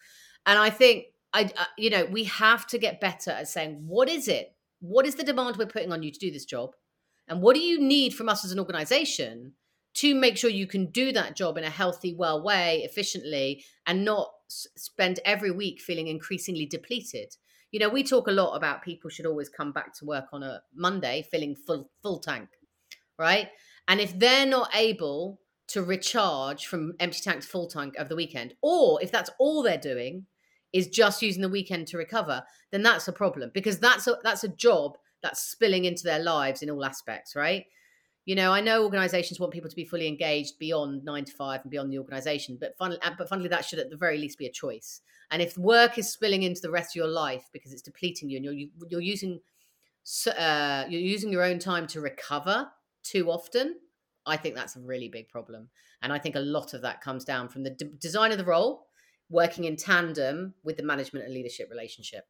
And 0.44 0.58
I 0.58 0.70
think 0.70 1.04
I, 1.32 1.44
uh, 1.44 1.64
you 1.76 1.90
know, 1.90 2.04
we 2.06 2.24
have 2.24 2.66
to 2.68 2.78
get 2.78 3.00
better 3.00 3.30
at 3.30 3.48
saying 3.48 3.84
what 3.86 4.08
is 4.08 4.28
it? 4.28 4.56
What 4.80 5.06
is 5.06 5.14
the 5.14 5.24
demand 5.24 5.56
we're 5.56 5.66
putting 5.66 5.92
on 5.92 6.02
you 6.02 6.10
to 6.10 6.18
do 6.18 6.30
this 6.30 6.44
job? 6.44 6.74
And 7.28 7.42
what 7.42 7.54
do 7.54 7.60
you 7.60 7.80
need 7.80 8.14
from 8.14 8.28
us 8.28 8.44
as 8.44 8.52
an 8.52 8.58
organization 8.58 9.52
to 9.98 10.14
make 10.14 10.36
sure 10.36 10.48
you 10.48 10.66
can 10.66 10.86
do 10.86 11.10
that 11.12 11.36
job 11.36 11.58
in 11.58 11.64
a 11.64 11.70
healthy, 11.70 12.14
well 12.14 12.42
way, 12.42 12.82
efficiently, 12.84 13.64
and 13.86 14.04
not 14.04 14.30
spend 14.48 15.18
every 15.24 15.50
week 15.50 15.80
feeling 15.80 16.06
increasingly 16.06 16.66
depleted. 16.66 17.36
You 17.72 17.80
know, 17.80 17.88
we 17.88 18.04
talk 18.04 18.28
a 18.28 18.32
lot 18.32 18.54
about 18.54 18.82
people 18.82 19.10
should 19.10 19.26
always 19.26 19.48
come 19.48 19.72
back 19.72 19.92
to 19.94 20.04
work 20.04 20.26
on 20.32 20.42
a 20.42 20.62
Monday 20.74 21.26
feeling 21.30 21.56
full 21.56 21.90
full 22.00 22.20
tank, 22.20 22.48
right? 23.18 23.48
And 23.88 24.00
if 24.00 24.16
they're 24.16 24.46
not 24.46 24.70
able 24.74 25.40
to 25.68 25.82
recharge 25.82 26.66
from 26.66 26.94
empty 27.00 27.20
tank 27.20 27.42
to 27.42 27.48
full 27.48 27.66
tank 27.66 27.94
over 27.98 28.08
the 28.08 28.16
weekend, 28.16 28.54
or 28.62 29.02
if 29.02 29.10
that's 29.10 29.30
all 29.38 29.62
they're 29.62 29.76
doing 29.76 30.26
is 30.72 30.86
just 30.86 31.22
using 31.22 31.42
the 31.42 31.48
weekend 31.48 31.88
to 31.88 31.98
recover, 31.98 32.44
then 32.70 32.82
that's 32.82 33.08
a 33.08 33.12
problem 33.12 33.50
because 33.52 33.80
that's 33.80 34.06
a 34.06 34.16
that's 34.22 34.44
a 34.44 34.48
job 34.48 34.96
that's 35.22 35.42
spilling 35.42 35.84
into 35.84 36.04
their 36.04 36.20
lives 36.20 36.62
in 36.62 36.70
all 36.70 36.84
aspects, 36.84 37.34
right? 37.34 37.64
You 38.28 38.34
know, 38.34 38.52
I 38.52 38.60
know 38.60 38.84
organisations 38.84 39.40
want 39.40 39.54
people 39.54 39.70
to 39.70 39.74
be 39.74 39.86
fully 39.86 40.06
engaged 40.06 40.58
beyond 40.58 41.02
nine 41.02 41.24
to 41.24 41.32
five 41.32 41.62
and 41.62 41.70
beyond 41.70 41.90
the 41.90 41.96
organisation, 41.96 42.58
but 42.60 42.76
fun, 42.76 42.98
uh, 43.00 43.12
but 43.16 43.26
funnily, 43.26 43.48
that 43.48 43.64
should 43.64 43.78
at 43.78 43.88
the 43.88 43.96
very 43.96 44.18
least 44.18 44.36
be 44.36 44.44
a 44.44 44.52
choice. 44.52 45.00
And 45.30 45.40
if 45.40 45.56
work 45.56 45.96
is 45.96 46.12
spilling 46.12 46.42
into 46.42 46.60
the 46.60 46.70
rest 46.70 46.90
of 46.90 46.96
your 46.96 47.08
life 47.08 47.48
because 47.54 47.72
it's 47.72 47.80
depleting 47.80 48.28
you, 48.28 48.36
and 48.36 48.44
you're 48.44 48.68
you're 48.90 49.00
using 49.00 49.40
uh, 50.26 50.84
you're 50.90 51.00
using 51.00 51.32
your 51.32 51.42
own 51.42 51.58
time 51.58 51.86
to 51.86 52.02
recover 52.02 52.68
too 53.02 53.30
often, 53.30 53.76
I 54.26 54.36
think 54.36 54.54
that's 54.54 54.76
a 54.76 54.80
really 54.80 55.08
big 55.08 55.30
problem. 55.30 55.70
And 56.02 56.12
I 56.12 56.18
think 56.18 56.36
a 56.36 56.40
lot 56.40 56.74
of 56.74 56.82
that 56.82 57.00
comes 57.00 57.24
down 57.24 57.48
from 57.48 57.62
the 57.62 57.70
d- 57.70 57.92
design 57.98 58.30
of 58.30 58.36
the 58.36 58.44
role 58.44 58.88
working 59.30 59.64
in 59.64 59.74
tandem 59.74 60.52
with 60.62 60.76
the 60.76 60.82
management 60.82 61.24
and 61.24 61.32
leadership 61.32 61.70
relationship. 61.70 62.26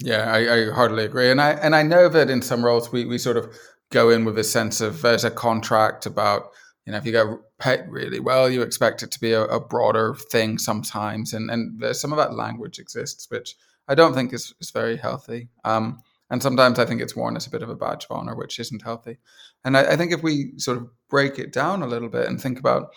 Yeah, 0.00 0.30
I, 0.30 0.54
I 0.54 0.70
heartily 0.70 1.06
agree, 1.06 1.30
and 1.30 1.40
I 1.40 1.52
and 1.52 1.74
I 1.74 1.82
know 1.82 2.10
that 2.10 2.28
in 2.28 2.42
some 2.42 2.62
roles 2.62 2.92
we 2.92 3.06
we 3.06 3.16
sort 3.16 3.38
of 3.38 3.56
go 3.90 4.10
in 4.10 4.24
with 4.24 4.38
a 4.38 4.44
sense 4.44 4.80
of 4.80 5.02
there's 5.02 5.24
a 5.24 5.30
contract 5.30 6.06
about 6.06 6.50
you 6.84 6.92
know 6.92 6.98
if 6.98 7.06
you 7.06 7.12
go 7.12 7.40
paid 7.58 7.84
really 7.88 8.20
well, 8.20 8.48
you 8.48 8.62
expect 8.62 9.02
it 9.02 9.10
to 9.12 9.20
be 9.20 9.32
a, 9.32 9.44
a 9.44 9.60
broader 9.60 10.14
thing 10.14 10.58
sometimes, 10.58 11.32
and 11.32 11.50
and 11.50 11.80
there's 11.80 12.00
some 12.00 12.12
of 12.12 12.18
that 12.18 12.34
language 12.34 12.78
exists, 12.78 13.26
which 13.30 13.54
I 13.88 13.94
don't 13.94 14.14
think 14.14 14.32
is 14.32 14.54
is 14.60 14.70
very 14.70 14.96
healthy. 14.96 15.48
Um, 15.64 16.02
and 16.30 16.42
sometimes 16.42 16.78
I 16.78 16.84
think 16.84 17.00
it's 17.00 17.16
worn 17.16 17.36
as 17.36 17.46
a 17.46 17.50
bit 17.50 17.62
of 17.62 17.70
a 17.70 17.74
badge 17.74 18.04
of 18.04 18.16
honor, 18.16 18.34
which 18.34 18.58
isn't 18.58 18.82
healthy. 18.82 19.16
And 19.64 19.76
I, 19.76 19.92
I 19.92 19.96
think 19.96 20.12
if 20.12 20.22
we 20.22 20.52
sort 20.58 20.76
of 20.76 20.88
break 21.08 21.38
it 21.38 21.52
down 21.52 21.82
a 21.82 21.86
little 21.86 22.10
bit 22.10 22.28
and 22.28 22.38
think 22.40 22.58
about 22.58 22.90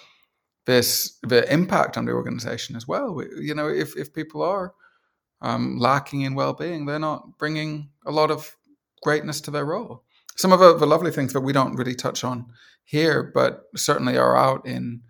this 0.65 1.17
the 1.23 1.51
impact 1.51 1.97
on 1.97 2.06
the 2.06 2.12
organization 2.12 2.75
as 2.75 2.88
well. 2.88 3.21
You 3.39 3.56
know, 3.56 3.67
if 3.67 3.95
if 3.97 4.13
people 4.13 4.41
are 4.41 4.73
um, 5.41 5.77
lacking 5.80 6.21
in 6.21 6.36
well-being, 6.36 6.86
they're 6.86 6.99
not 6.99 7.38
bringing 7.38 7.89
a 8.06 8.12
lot 8.12 8.32
of 8.32 8.56
greatness 9.01 9.41
to 9.41 9.51
their 9.51 9.65
role. 9.65 10.04
Some 10.41 10.51
of 10.51 10.60
the, 10.80 10.88
lovely 10.88 11.12
things 11.12 11.34
that 11.34 11.41
we 11.41 11.54
don't 11.54 11.75
really 11.75 11.93
touch 11.93 12.23
on 12.23 12.47
here, 12.84 13.32
but 13.34 13.65
certainly 13.75 14.17
are 14.17 14.36
out 14.36 14.65
in 14.65 15.04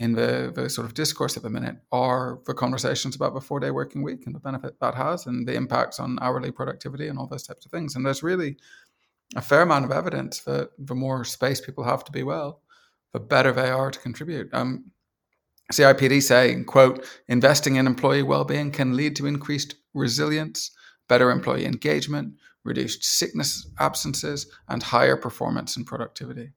in 0.00 0.12
the, 0.12 0.52
the 0.54 0.70
sort 0.70 0.84
of 0.84 0.94
discourse 0.94 1.36
at 1.36 1.42
the 1.42 1.50
minute, 1.50 1.74
are 1.90 2.38
the 2.46 2.54
conversations 2.54 3.16
about 3.16 3.34
the 3.34 3.40
four-day 3.40 3.72
working 3.72 4.00
week 4.00 4.26
and 4.26 4.34
the 4.34 4.38
benefit 4.38 4.78
that 4.80 4.94
has, 4.94 5.26
and 5.26 5.48
the 5.48 5.54
impacts 5.54 5.98
on 5.98 6.18
hourly 6.22 6.52
productivity 6.52 7.08
and 7.08 7.18
all 7.18 7.26
those 7.26 7.42
types 7.42 7.66
of 7.66 7.72
things. 7.72 7.96
And 7.96 8.06
there's 8.06 8.22
really 8.22 8.56
a 9.34 9.42
fair 9.42 9.62
amount 9.62 9.84
of 9.84 9.90
evidence 9.90 10.38
that 10.42 10.70
the 10.78 10.94
more 10.94 11.24
space 11.24 11.60
people 11.60 11.82
have 11.82 12.04
to 12.04 12.12
be 12.12 12.22
well, 12.22 12.60
the 13.12 13.18
better 13.18 13.50
they 13.50 13.70
are 13.70 13.90
to 13.90 13.98
contribute. 13.98 14.48
Um, 14.52 14.92
CIPD 15.72 16.22
saying, 16.22 16.66
quote, 16.66 17.04
investing 17.26 17.74
in 17.74 17.88
employee 17.88 18.22
well-being 18.22 18.70
can 18.70 18.96
lead 18.96 19.16
to 19.16 19.26
increased 19.26 19.74
resilience, 19.94 20.70
better 21.08 21.30
employee 21.30 21.66
engagement, 21.66 22.34
reduced 22.68 23.04
sickness 23.04 23.68
absences, 23.78 24.50
and 24.68 24.82
higher 24.82 25.16
performance 25.16 25.76
and 25.76 25.86
productivity. 25.86 26.52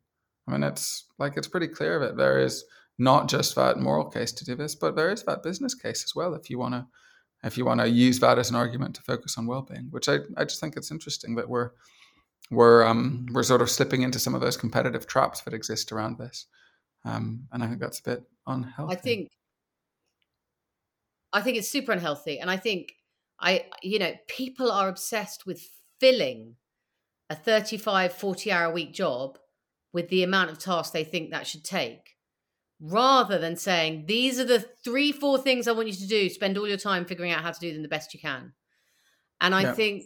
I 0.47 0.51
mean, 0.51 0.63
it's 0.63 1.05
like 1.17 1.37
it's 1.37 1.47
pretty 1.47 1.67
clear 1.67 1.99
that 1.99 2.17
there 2.17 2.39
is 2.39 2.65
not 2.97 3.27
just 3.27 3.55
that 3.55 3.79
moral 3.79 4.05
case 4.05 4.31
to 4.33 4.45
do 4.45 4.55
this, 4.55 4.75
but 4.75 4.95
there 4.95 5.11
is 5.11 5.23
that 5.23 5.43
business 5.43 5.73
case 5.73 6.03
as 6.03 6.13
well. 6.15 6.33
If 6.35 6.49
you 6.49 6.59
want 6.59 6.73
to, 6.75 6.85
if 7.43 7.57
you 7.57 7.65
want 7.65 7.81
to 7.81 7.89
use 7.89 8.19
that 8.19 8.37
as 8.37 8.49
an 8.49 8.55
argument 8.55 8.95
to 8.95 9.01
focus 9.01 9.37
on 9.37 9.47
well-being, 9.47 9.87
which 9.89 10.07
I, 10.07 10.19
I 10.37 10.43
just 10.43 10.59
think 10.59 10.75
it's 10.77 10.91
interesting 10.91 11.35
that 11.35 11.49
we're 11.49 11.71
we're 12.51 12.83
um, 12.85 13.25
we're 13.31 13.43
sort 13.43 13.61
of 13.61 13.69
slipping 13.69 14.01
into 14.01 14.19
some 14.19 14.35
of 14.35 14.41
those 14.41 14.57
competitive 14.57 15.07
traps 15.07 15.41
that 15.41 15.53
exist 15.53 15.91
around 15.91 16.17
this, 16.17 16.47
um, 17.05 17.47
and 17.51 17.63
I 17.63 17.67
think 17.67 17.79
that's 17.79 17.99
a 17.99 18.03
bit 18.03 18.23
unhealthy. 18.45 18.93
I 18.93 18.99
think 18.99 19.31
I 21.33 21.41
think 21.41 21.57
it's 21.57 21.69
super 21.69 21.91
unhealthy, 21.91 22.39
and 22.39 22.51
I 22.51 22.57
think 22.57 22.93
I 23.39 23.65
you 23.81 23.99
know 23.99 24.13
people 24.27 24.71
are 24.71 24.89
obsessed 24.89 25.45
with 25.45 25.67
filling 26.01 26.55
a 27.29 27.35
35 27.35 28.11
40 28.11 28.51
hour 28.51 28.65
a 28.65 28.73
week 28.73 28.93
job 28.93 29.37
with 29.93 30.09
the 30.09 30.23
amount 30.23 30.49
of 30.49 30.59
tasks 30.59 30.91
they 30.91 31.05
think 31.05 31.31
that 31.31 31.47
should 31.47 31.63
take 31.63 32.17
rather 32.81 33.37
than 33.37 33.55
saying 33.55 34.05
these 34.07 34.39
are 34.39 34.45
the 34.45 34.65
three 34.83 35.11
four 35.11 35.37
things 35.37 35.67
i 35.67 35.71
want 35.71 35.87
you 35.87 35.93
to 35.93 36.07
do 36.07 36.27
spend 36.27 36.57
all 36.57 36.67
your 36.67 36.77
time 36.77 37.05
figuring 37.05 37.31
out 37.31 37.43
how 37.43 37.51
to 37.51 37.59
do 37.59 37.71
them 37.71 37.83
the 37.83 37.87
best 37.87 38.13
you 38.13 38.19
can 38.19 38.51
and 39.39 39.55
i 39.55 39.61
yeah. 39.61 39.73
think 39.73 40.03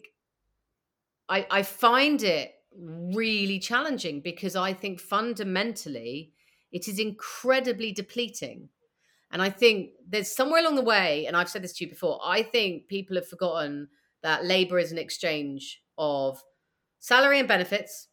I, 1.28 1.48
I 1.50 1.64
find 1.64 2.22
it 2.24 2.54
really 2.78 3.60
challenging 3.60 4.22
because 4.22 4.56
I 4.56 4.74
think 4.74 5.00
fundamentally 5.00 6.34
it 6.72 6.88
is 6.88 7.00
incredibly 7.00 7.92
depleting. 7.92 8.70
And 9.32 9.42
I 9.42 9.50
think 9.50 9.92
there's 10.08 10.36
somewhere 10.36 10.62
along 10.62 10.76
the 10.76 10.84
way, 10.84 11.26
and 11.26 11.36
I've 11.36 11.50
said 11.50 11.64
this 11.64 11.74
to 11.78 11.86
you 11.86 11.90
before, 11.90 12.20
I 12.24 12.44
think 12.44 12.88
people 12.88 13.16
have 13.16 13.28
forgotten 13.28 13.90
that 14.24 14.46
labor 14.46 14.80
is 14.80 14.92
an 14.92 14.98
exchange 14.98 15.82
of 15.98 16.44
salary 17.00 17.40
and 17.40 17.48
benefits, 17.48 18.08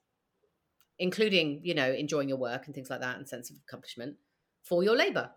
including, 0.98 1.60
you 1.64 1.74
know, 1.74 1.90
enjoying 1.90 2.28
your 2.28 2.38
work 2.38 2.66
and 2.66 2.74
things 2.74 2.90
like 2.90 3.00
that 3.00 3.16
and 3.16 3.28
sense 3.28 3.50
of 3.50 3.56
accomplishment 3.66 4.16
for 4.62 4.82
your 4.82 4.96
labor. 4.96 5.30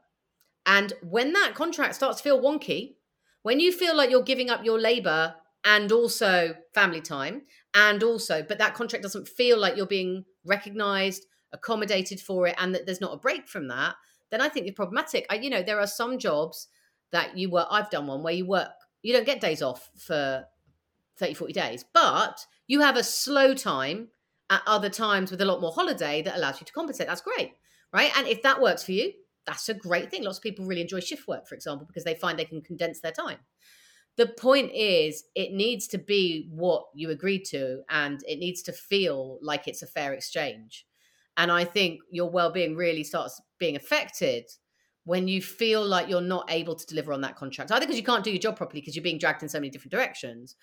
And 0.66 0.94
when 1.02 1.34
that 1.34 1.54
contract 1.56 1.96
starts 1.96 2.18
to 2.18 2.24
feel 2.24 2.42
wonky, 2.42 2.96
when 3.44 3.60
you 3.60 3.72
feel 3.72 3.96
like 3.96 4.10
you're 4.10 4.24
giving 4.24 4.50
up 4.50 4.66
your 4.66 4.80
labor 4.80 5.36
and 5.66 5.92
also 5.92 6.56
family 6.74 7.02
time 7.02 7.42
and 7.74 8.04
also 8.04 8.44
but 8.48 8.60
that 8.60 8.76
contract 8.76 9.04
doesn't 9.04 9.28
feel 9.28 9.58
like 9.58 9.76
you're 9.76 9.86
being 9.86 10.24
recognized 10.46 11.26
accommodated 11.52 12.20
for 12.20 12.48
it 12.48 12.56
and 12.58 12.74
that 12.74 12.86
there's 12.86 13.02
not 13.02 13.14
a 13.14 13.18
break 13.18 13.48
from 13.48 13.68
that 13.68 13.96
then 14.32 14.42
i 14.42 14.48
think 14.48 14.68
it's 14.68 14.76
problematic 14.76 15.26
I, 15.30 15.36
you 15.36 15.50
know 15.50 15.64
there 15.64 15.80
are 15.80 15.88
some 15.88 16.18
jobs 16.20 16.68
that 17.12 17.38
you 17.38 17.50
work 17.50 17.68
i've 17.72 17.90
done 17.90 18.08
one 18.08 18.24
where 18.24 18.34
you 18.34 18.46
work 18.46 18.70
you 19.02 19.14
don't 19.14 19.26
get 19.26 19.42
days 19.42 19.62
off 19.62 19.90
for 19.98 20.46
30 21.18 21.34
40 21.34 21.54
days 21.54 21.86
but 21.94 22.46
you 22.68 22.82
have 22.82 22.98
a 22.98 23.04
slow 23.04 23.54
time 23.54 24.10
at 24.50 24.62
other 24.68 24.90
times 24.90 25.32
with 25.32 25.42
a 25.42 25.46
lot 25.46 25.62
more 25.62 25.72
holiday 25.72 26.22
that 26.22 26.38
allows 26.38 26.60
you 26.60 26.66
to 26.66 26.74
compensate. 26.74 27.08
That's 27.08 27.22
great 27.22 27.54
right? 27.94 28.12
And 28.18 28.28
if 28.28 28.42
that 28.44 28.62
works 28.62 28.84
for 28.84 28.92
you 28.92 29.12
that's 29.46 29.70
a 29.70 29.76
great 29.76 30.10
thing. 30.10 30.24
Lots 30.24 30.38
of 30.38 30.44
people 30.44 30.66
really 30.66 30.82
enjoy 30.82 31.00
shift 31.00 31.28
work 31.28 31.48
for 31.48 31.56
example 31.56 31.86
because 31.86 32.04
they 32.04 32.16
find 32.16 32.38
they 32.38 32.46
can 32.46 32.62
condense 32.62 33.00
their 33.00 33.12
time. 33.12 33.38
The 34.18 34.28
point 34.28 34.72
is 34.74 35.26
it 35.36 35.52
needs 35.52 35.88
to 35.88 35.98
be 35.98 36.48
what 36.50 36.86
you 36.94 37.10
agreed 37.10 37.44
to 37.46 37.82
and 37.90 38.22
it 38.28 38.40
needs 38.40 38.62
to 38.64 38.72
feel 38.72 39.40
like 39.42 39.68
it's 39.68 39.82
a 39.82 39.88
fair 39.88 40.14
exchange. 40.14 40.86
And 41.38 41.52
i 41.52 41.66
think 41.66 42.00
your 42.10 42.30
well-being 42.30 42.76
really 42.76 43.04
starts 43.04 43.42
being 43.60 43.76
affected 43.76 44.46
when 45.04 45.28
you 45.28 45.42
feel 45.42 45.86
like 45.86 46.10
you're 46.10 46.22
not 46.22 46.46
able 46.50 46.76
to 46.76 46.86
deliver 46.86 47.14
on 47.14 47.22
that 47.22 47.36
contract 47.36 47.72
either 47.72 47.86
because 47.86 47.98
you 47.98 48.04
can't 48.04 48.24
do 48.24 48.32
your 48.32 48.40
job 48.40 48.58
properly 48.58 48.82
because 48.82 48.96
you're 48.96 49.04
being 49.04 49.20
dragged 49.20 49.44
in 49.44 49.50
so 49.50 49.60
many 49.60 49.70
different 49.70 49.92
directions 49.92 50.56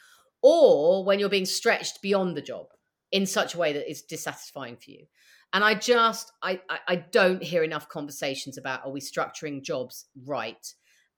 or 0.43 1.05
when 1.05 1.19
you're 1.19 1.29
being 1.29 1.45
stretched 1.47 2.03
beyond 2.03 2.37
the 2.37 2.43
job 2.43 2.67
in 3.11 3.27
such 3.27 3.55
a 3.55 3.59
way 3.59 3.73
that 3.73 3.91
is 3.91 4.03
dissatisfying 4.03 4.77
for 4.77 4.91
you 4.91 5.05
and 5.53 5.63
i 5.65 5.75
just 5.75 6.33
i 6.43 6.61
i, 6.69 6.79
I 6.89 6.97
don't 6.97 7.43
hear 7.43 7.63
enough 7.63 7.89
conversations 7.89 8.59
about 8.59 8.85
are 8.85 8.91
we 8.91 9.01
structuring 9.01 9.63
jobs 9.63 10.07
right 10.27 10.67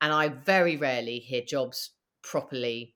and 0.01 0.13
i 0.13 0.29
very 0.29 0.77
rarely 0.77 1.19
hear 1.19 1.43
jobs 1.47 1.91
properly 2.23 2.95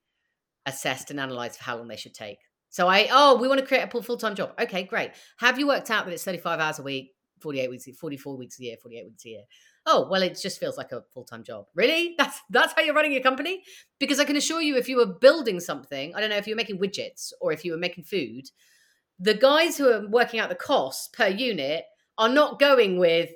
assessed 0.68 1.10
and 1.10 1.18
analyzed 1.18 1.56
for 1.56 1.64
how 1.64 1.76
long 1.76 1.88
they 1.88 1.96
should 1.96 2.14
take. 2.14 2.38
So 2.70 2.86
I, 2.86 3.08
oh, 3.10 3.36
we 3.36 3.48
want 3.48 3.60
to 3.60 3.66
create 3.66 3.82
a 3.82 4.02
full 4.02 4.16
time 4.16 4.34
job. 4.34 4.52
Okay, 4.60 4.84
great. 4.84 5.12
Have 5.38 5.58
you 5.58 5.66
worked 5.66 5.90
out 5.90 6.04
that 6.04 6.12
it's 6.12 6.24
35 6.24 6.60
hours 6.60 6.78
a 6.78 6.82
week, 6.82 7.12
48 7.40 7.70
weeks, 7.70 7.86
44 7.98 8.36
weeks 8.36 8.60
a 8.60 8.64
year, 8.64 8.76
48 8.80 9.04
weeks 9.06 9.24
a 9.24 9.28
year? 9.28 9.42
Oh, 9.90 10.06
well, 10.10 10.22
it 10.22 10.38
just 10.38 10.60
feels 10.60 10.76
like 10.76 10.92
a 10.92 11.02
full 11.14 11.24
time 11.24 11.42
job. 11.42 11.64
Really? 11.74 12.14
That's 12.18 12.38
that's 12.50 12.74
how 12.74 12.82
you're 12.82 12.94
running 12.94 13.12
your 13.12 13.22
company? 13.22 13.62
Because 13.98 14.20
I 14.20 14.24
can 14.24 14.36
assure 14.36 14.60
you, 14.60 14.76
if 14.76 14.86
you 14.86 14.98
were 14.98 15.06
building 15.06 15.60
something, 15.60 16.14
I 16.14 16.20
don't 16.20 16.28
know 16.28 16.36
if 16.36 16.46
you 16.46 16.52
were 16.52 16.58
making 16.58 16.78
widgets 16.78 17.32
or 17.40 17.52
if 17.52 17.64
you 17.64 17.72
were 17.72 17.78
making 17.78 18.04
food, 18.04 18.50
the 19.18 19.32
guys 19.32 19.78
who 19.78 19.88
are 19.88 20.06
working 20.06 20.40
out 20.40 20.50
the 20.50 20.54
costs 20.54 21.08
per 21.08 21.28
unit 21.28 21.84
are 22.18 22.28
not 22.28 22.60
going 22.60 22.98
with, 22.98 23.30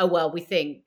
oh 0.00 0.06
well, 0.06 0.32
we 0.32 0.40
think 0.40 0.86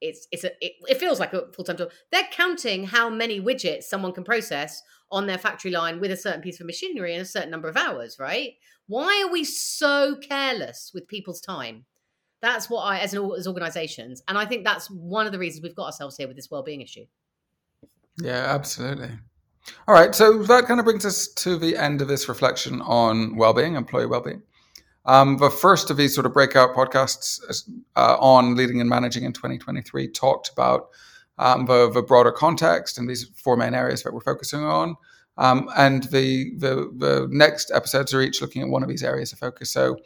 it's 0.00 0.26
it's 0.32 0.44
a 0.44 0.50
it, 0.60 0.72
it 0.88 0.98
feels 0.98 1.20
like 1.20 1.32
a 1.32 1.50
full-time 1.52 1.76
job 1.76 1.90
they're 2.12 2.28
counting 2.30 2.84
how 2.84 3.08
many 3.08 3.40
widgets 3.40 3.84
someone 3.84 4.12
can 4.12 4.24
process 4.24 4.82
on 5.10 5.26
their 5.26 5.38
factory 5.38 5.70
line 5.70 6.00
with 6.00 6.10
a 6.10 6.16
certain 6.16 6.42
piece 6.42 6.60
of 6.60 6.66
machinery 6.66 7.14
in 7.14 7.20
a 7.20 7.24
certain 7.24 7.50
number 7.50 7.68
of 7.68 7.76
hours 7.76 8.18
right 8.18 8.54
why 8.88 9.22
are 9.24 9.32
we 9.32 9.42
so 9.42 10.16
careless 10.16 10.90
with 10.92 11.08
people's 11.08 11.40
time 11.40 11.86
that's 12.40 12.68
what 12.70 12.82
i 12.82 12.98
as 12.98 13.14
an 13.14 13.30
as 13.36 13.46
organizations 13.46 14.22
and 14.28 14.36
i 14.38 14.44
think 14.44 14.64
that's 14.64 14.90
one 14.90 15.26
of 15.26 15.32
the 15.32 15.38
reasons 15.38 15.62
we've 15.62 15.74
got 15.74 15.86
ourselves 15.86 16.16
here 16.16 16.26
with 16.28 16.36
this 16.36 16.50
well-being 16.50 16.80
issue 16.80 17.04
yeah 18.20 18.46
absolutely 18.48 19.10
all 19.88 19.94
right 19.94 20.14
so 20.14 20.42
that 20.42 20.66
kind 20.66 20.80
of 20.80 20.84
brings 20.84 21.04
us 21.04 21.28
to 21.28 21.56
the 21.56 21.76
end 21.76 22.00
of 22.00 22.08
this 22.08 22.28
reflection 22.28 22.80
on 22.82 23.36
well-being 23.36 23.74
employee 23.74 24.06
well-being 24.06 24.42
um, 25.06 25.36
the 25.38 25.50
first 25.50 25.88
of 25.90 25.96
these 25.96 26.14
sort 26.14 26.26
of 26.26 26.32
breakout 26.32 26.74
podcasts 26.74 27.68
uh, 27.94 28.16
on 28.18 28.56
leading 28.56 28.80
and 28.80 28.90
managing 28.90 29.22
in 29.22 29.32
2023 29.32 30.08
talked 30.08 30.50
about 30.50 30.88
um, 31.38 31.66
the, 31.66 31.90
the 31.90 32.02
broader 32.02 32.32
context 32.32 32.98
and 32.98 33.08
these 33.08 33.30
four 33.36 33.56
main 33.56 33.74
areas 33.74 34.02
that 34.02 34.12
we're 34.12 34.20
focusing 34.20 34.64
on. 34.64 34.96
Um, 35.38 35.68
and 35.76 36.04
the, 36.04 36.54
the 36.56 36.90
the 36.96 37.28
next 37.30 37.70
episodes 37.70 38.14
are 38.14 38.22
each 38.22 38.40
looking 38.40 38.62
at 38.62 38.68
one 38.68 38.82
of 38.82 38.88
these 38.88 39.02
areas 39.02 39.34
of 39.34 39.38
focus. 39.38 39.70
So 39.70 39.98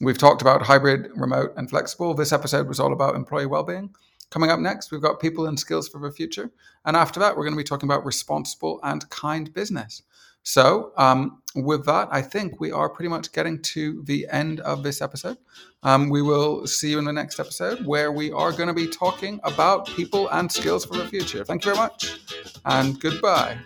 we've 0.00 0.18
talked 0.18 0.42
about 0.42 0.62
hybrid, 0.62 1.08
remote, 1.14 1.52
and 1.56 1.68
flexible. 1.68 2.14
This 2.14 2.32
episode 2.32 2.68
was 2.68 2.80
all 2.80 2.92
about 2.92 3.14
employee 3.14 3.46
well-being. 3.46 3.94
Coming 4.30 4.50
up 4.50 4.58
next, 4.58 4.90
we've 4.90 5.02
got 5.02 5.20
people 5.20 5.46
and 5.46 5.58
skills 5.58 5.88
for 5.88 6.00
the 6.00 6.10
future. 6.10 6.50
And 6.84 6.96
after 6.96 7.20
that, 7.20 7.36
we're 7.36 7.44
going 7.44 7.54
to 7.54 7.58
be 7.58 7.64
talking 7.64 7.88
about 7.88 8.04
responsible 8.04 8.80
and 8.82 9.08
kind 9.10 9.52
business. 9.52 10.02
So, 10.42 10.92
um, 10.96 11.42
with 11.56 11.86
that, 11.86 12.08
I 12.12 12.22
think 12.22 12.60
we 12.60 12.70
are 12.70 12.88
pretty 12.88 13.08
much 13.08 13.32
getting 13.32 13.60
to 13.62 14.02
the 14.04 14.26
end 14.30 14.60
of 14.60 14.84
this 14.84 15.00
episode. 15.02 15.38
Um, 15.82 16.08
we 16.08 16.22
will 16.22 16.66
see 16.66 16.90
you 16.90 16.98
in 16.98 17.04
the 17.04 17.12
next 17.12 17.40
episode 17.40 17.84
where 17.84 18.12
we 18.12 18.30
are 18.30 18.52
going 18.52 18.68
to 18.68 18.74
be 18.74 18.86
talking 18.86 19.40
about 19.42 19.86
people 19.88 20.28
and 20.28 20.50
skills 20.50 20.84
for 20.84 20.96
the 20.96 21.06
future. 21.06 21.44
Thank 21.44 21.64
you 21.64 21.74
very 21.74 21.84
much 21.84 22.20
and 22.64 23.00
goodbye. 23.00 23.58